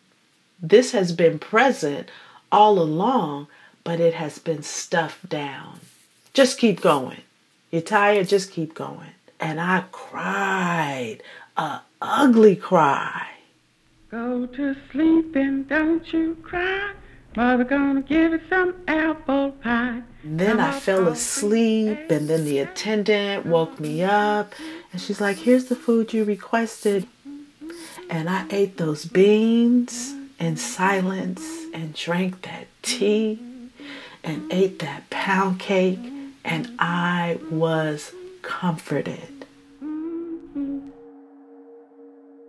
This 0.60 0.90
has 0.90 1.12
been 1.12 1.38
present 1.38 2.08
all 2.50 2.80
along, 2.80 3.46
but 3.84 4.00
it 4.00 4.14
has 4.14 4.40
been 4.40 4.64
stuffed 4.64 5.28
down. 5.28 5.78
Just 6.34 6.58
keep 6.58 6.80
going. 6.80 7.22
You're 7.70 7.82
tired, 7.82 8.26
just 8.26 8.50
keep 8.50 8.74
going. 8.74 9.12
And 9.38 9.60
I 9.60 9.84
cried 9.92 11.22
a 11.58 11.80
ugly 12.00 12.54
cry. 12.54 13.26
Go 14.10 14.46
to 14.46 14.76
sleep 14.92 15.34
and 15.34 15.68
don't 15.68 16.10
you 16.12 16.36
cry. 16.42 16.92
Mother 17.36 17.64
gonna 17.64 18.02
give 18.02 18.32
you 18.32 18.40
some 18.48 18.74
apple 18.86 19.50
pie. 19.62 20.02
Then 20.24 20.60
I 20.60 20.78
fell 20.78 21.08
asleep, 21.08 22.10
and 22.10 22.28
then 22.28 22.44
the 22.44 22.58
attendant 22.60 23.46
woke 23.46 23.78
me 23.78 24.02
up, 24.02 24.54
and 24.92 25.00
she's 25.00 25.20
like, 25.20 25.36
Here's 25.36 25.66
the 25.66 25.76
food 25.76 26.12
you 26.12 26.24
requested. 26.24 27.06
And 28.08 28.30
I 28.30 28.46
ate 28.50 28.78
those 28.78 29.04
beans 29.04 30.14
in 30.40 30.56
silence 30.56 31.42
and 31.74 31.94
drank 31.94 32.42
that 32.42 32.68
tea 32.82 33.38
and 34.24 34.50
ate 34.52 34.78
that 34.78 35.10
pound 35.10 35.60
cake, 35.60 36.00
and 36.44 36.74
I 36.78 37.38
was 37.50 38.12
comforted. 38.42 39.37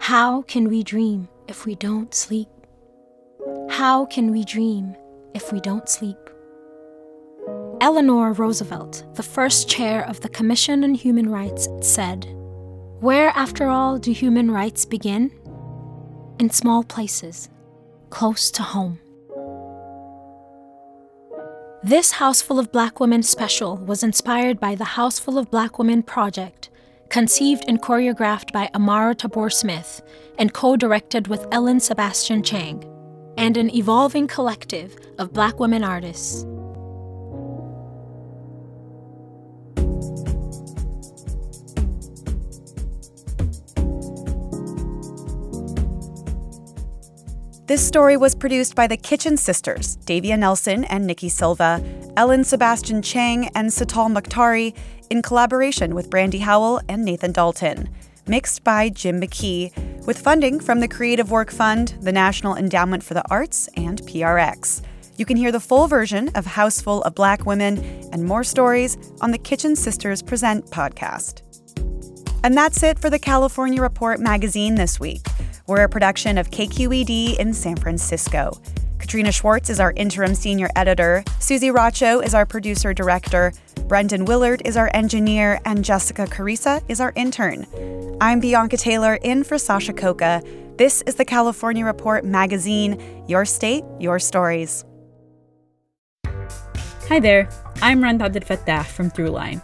How 0.10 0.42
can 0.42 0.70
we 0.70 0.82
dream 0.82 1.30
if 1.48 1.68
we 1.68 1.76
don't 1.76 2.12
sleep? 2.16 2.48
How 3.70 4.08
can 4.08 4.32
we 4.32 4.44
dream 4.44 4.96
if 5.36 5.54
we 5.54 5.60
don't 5.60 5.88
sleep? 5.88 6.18
Eleanor 7.80 8.34
Roosevelt, 8.34 9.06
the 9.14 9.22
first 9.22 9.70
chair 9.70 10.04
of 10.08 10.20
the 10.22 10.30
Commission 10.30 10.84
on 10.84 10.96
Human 10.96 11.30
Rights, 11.30 11.70
said, 11.82 12.26
Where, 13.02 13.30
after 13.36 13.68
all, 13.68 14.00
do 14.00 14.12
human 14.12 14.50
rights 14.50 14.84
begin? 14.84 15.30
In 16.40 16.50
small 16.50 16.84
places, 16.84 17.48
close 18.10 18.50
to 18.50 18.64
home. 18.64 18.98
This 21.84 22.14
Houseful 22.14 22.58
of 22.58 22.72
Black 22.72 23.00
Women 23.00 23.22
special 23.22 23.78
was 23.78 24.02
inspired 24.02 24.60
by 24.60 24.74
the 24.74 24.98
Houseful 24.98 25.38
of 25.38 25.52
Black 25.52 25.78
Women 25.78 26.02
project, 26.02 26.59
conceived 27.10 27.66
and 27.68 27.82
choreographed 27.82 28.52
by 28.52 28.70
Amara 28.74 29.16
Tabor 29.16 29.50
Smith 29.50 30.02
and 30.38 30.54
co 30.54 30.76
directed 30.76 31.28
with 31.28 31.46
Ellen 31.52 31.80
Sebastian 31.80 32.44
Chang, 32.44 32.84
and 33.38 33.58
an 33.58 33.74
evolving 33.76 34.28
collective 34.28 34.96
of 35.18 35.34
Black 35.34 35.60
women 35.60 35.84
artists. 35.84 36.46
This 47.70 47.86
story 47.86 48.18
was 48.18 48.34
produced 48.34 48.74
by 48.74 48.88
the 48.88 48.98
Kitchen 48.98 49.38
Sisters, 49.38 49.98
Davia 49.98 50.36
Nelson 50.36 50.86
and 50.86 51.06
Nikki 51.06 51.30
Silva, 51.30 51.80
Ellen 52.18 52.44
Sebastian 52.44 53.04
Chang, 53.04 53.48
and 53.50 53.70
Sital 53.70 54.12
Mukhtari, 54.12 54.76
in 55.10 55.22
collaboration 55.22 55.96
with 55.96 56.10
Brandy 56.10 56.40
Howell 56.40 56.82
and 56.88 57.04
Nathan 57.04 57.32
Dalton. 57.32 57.90
Mixed 58.28 58.64
by 58.64 58.90
Jim 58.90 59.20
McKee, 59.20 60.06
with 60.06 60.20
funding 60.20 60.60
from 60.60 60.80
the 60.80 60.88
Creative 60.88 61.32
Work 61.32 61.52
Fund, 61.52 61.96
the 62.02 62.12
National 62.12 62.56
Endowment 62.56 63.04
for 63.04 63.14
the 63.14 63.24
Arts, 63.30 63.68
and 63.76 64.02
PRX. 64.04 64.82
You 65.18 65.26
can 65.26 65.36
hear 65.36 65.52
the 65.52 65.60
full 65.60 65.88
version 65.88 66.30
of 66.36 66.46
House 66.46 66.80
Full 66.80 67.02
of 67.04 67.16
Black 67.16 67.46
Women 67.46 67.78
and 68.14 68.24
more 68.24 68.44
stories 68.44 68.98
on 69.22 69.32
the 69.32 69.38
Kitchen 69.38 69.76
Sisters 69.76 70.22
Present 70.22 70.66
podcast. 70.68 71.42
And 72.44 72.56
that's 72.56 72.84
it 72.84 72.98
for 72.98 73.10
the 73.10 73.20
California 73.20 73.82
Report 73.82 74.20
magazine 74.20 74.76
this 74.76 75.00
week. 75.00 75.26
We're 75.68 75.84
a 75.84 75.90
production 75.90 76.38
of 76.38 76.52
KQED 76.52 77.38
in 77.38 77.54
San 77.54 77.76
Francisco. 77.76 78.60
Katrina 79.10 79.32
Schwartz 79.32 79.72
is 79.72 79.80
our 79.80 79.92
interim 79.96 80.36
senior 80.36 80.70
editor. 80.76 81.24
Susie 81.40 81.72
Racho 81.72 82.24
is 82.24 82.36
our 82.36 82.46
producer 82.46 82.94
director. 82.94 83.52
Brendan 83.88 84.26
Willard 84.26 84.62
is 84.66 84.78
our 84.78 84.92
engineer. 84.94 85.60
And 85.66 85.84
Jessica 85.84 86.28
Carissa 86.28 86.84
is 86.88 87.02
our 87.02 87.12
intern. 87.16 87.66
I'm 88.22 88.40
Bianca 88.40 88.78
Taylor 88.78 89.16
in 89.16 89.44
for 89.44 89.58
Sasha 89.58 89.94
Khokha. 89.94 90.78
This 90.78 91.02
is 91.08 91.16
the 91.16 91.26
California 91.26 91.84
Report 91.84 92.24
magazine. 92.24 93.02
Your 93.28 93.46
state, 93.46 93.84
your 94.00 94.20
stories. 94.20 94.86
Hi 97.08 97.20
there. 97.20 97.50
I'm 97.82 98.04
Rund 98.04 98.22
Abdelfatah 98.22 98.86
from 98.86 99.10
Throughline. 99.10 99.64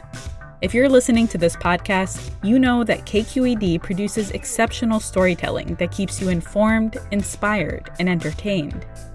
If 0.64 0.74
you're 0.74 0.90
listening 0.90 1.28
to 1.28 1.38
this 1.38 1.56
podcast, 1.56 2.32
you 2.44 2.58
know 2.58 2.84
that 2.84 3.06
KQED 3.06 3.84
produces 3.84 4.32
exceptional 4.32 5.00
storytelling 5.00 5.76
that 5.76 5.92
keeps 5.92 6.20
you 6.20 6.30
informed, 6.30 6.98
inspired, 7.12 7.92
and 8.00 8.10
entertained. 8.10 8.88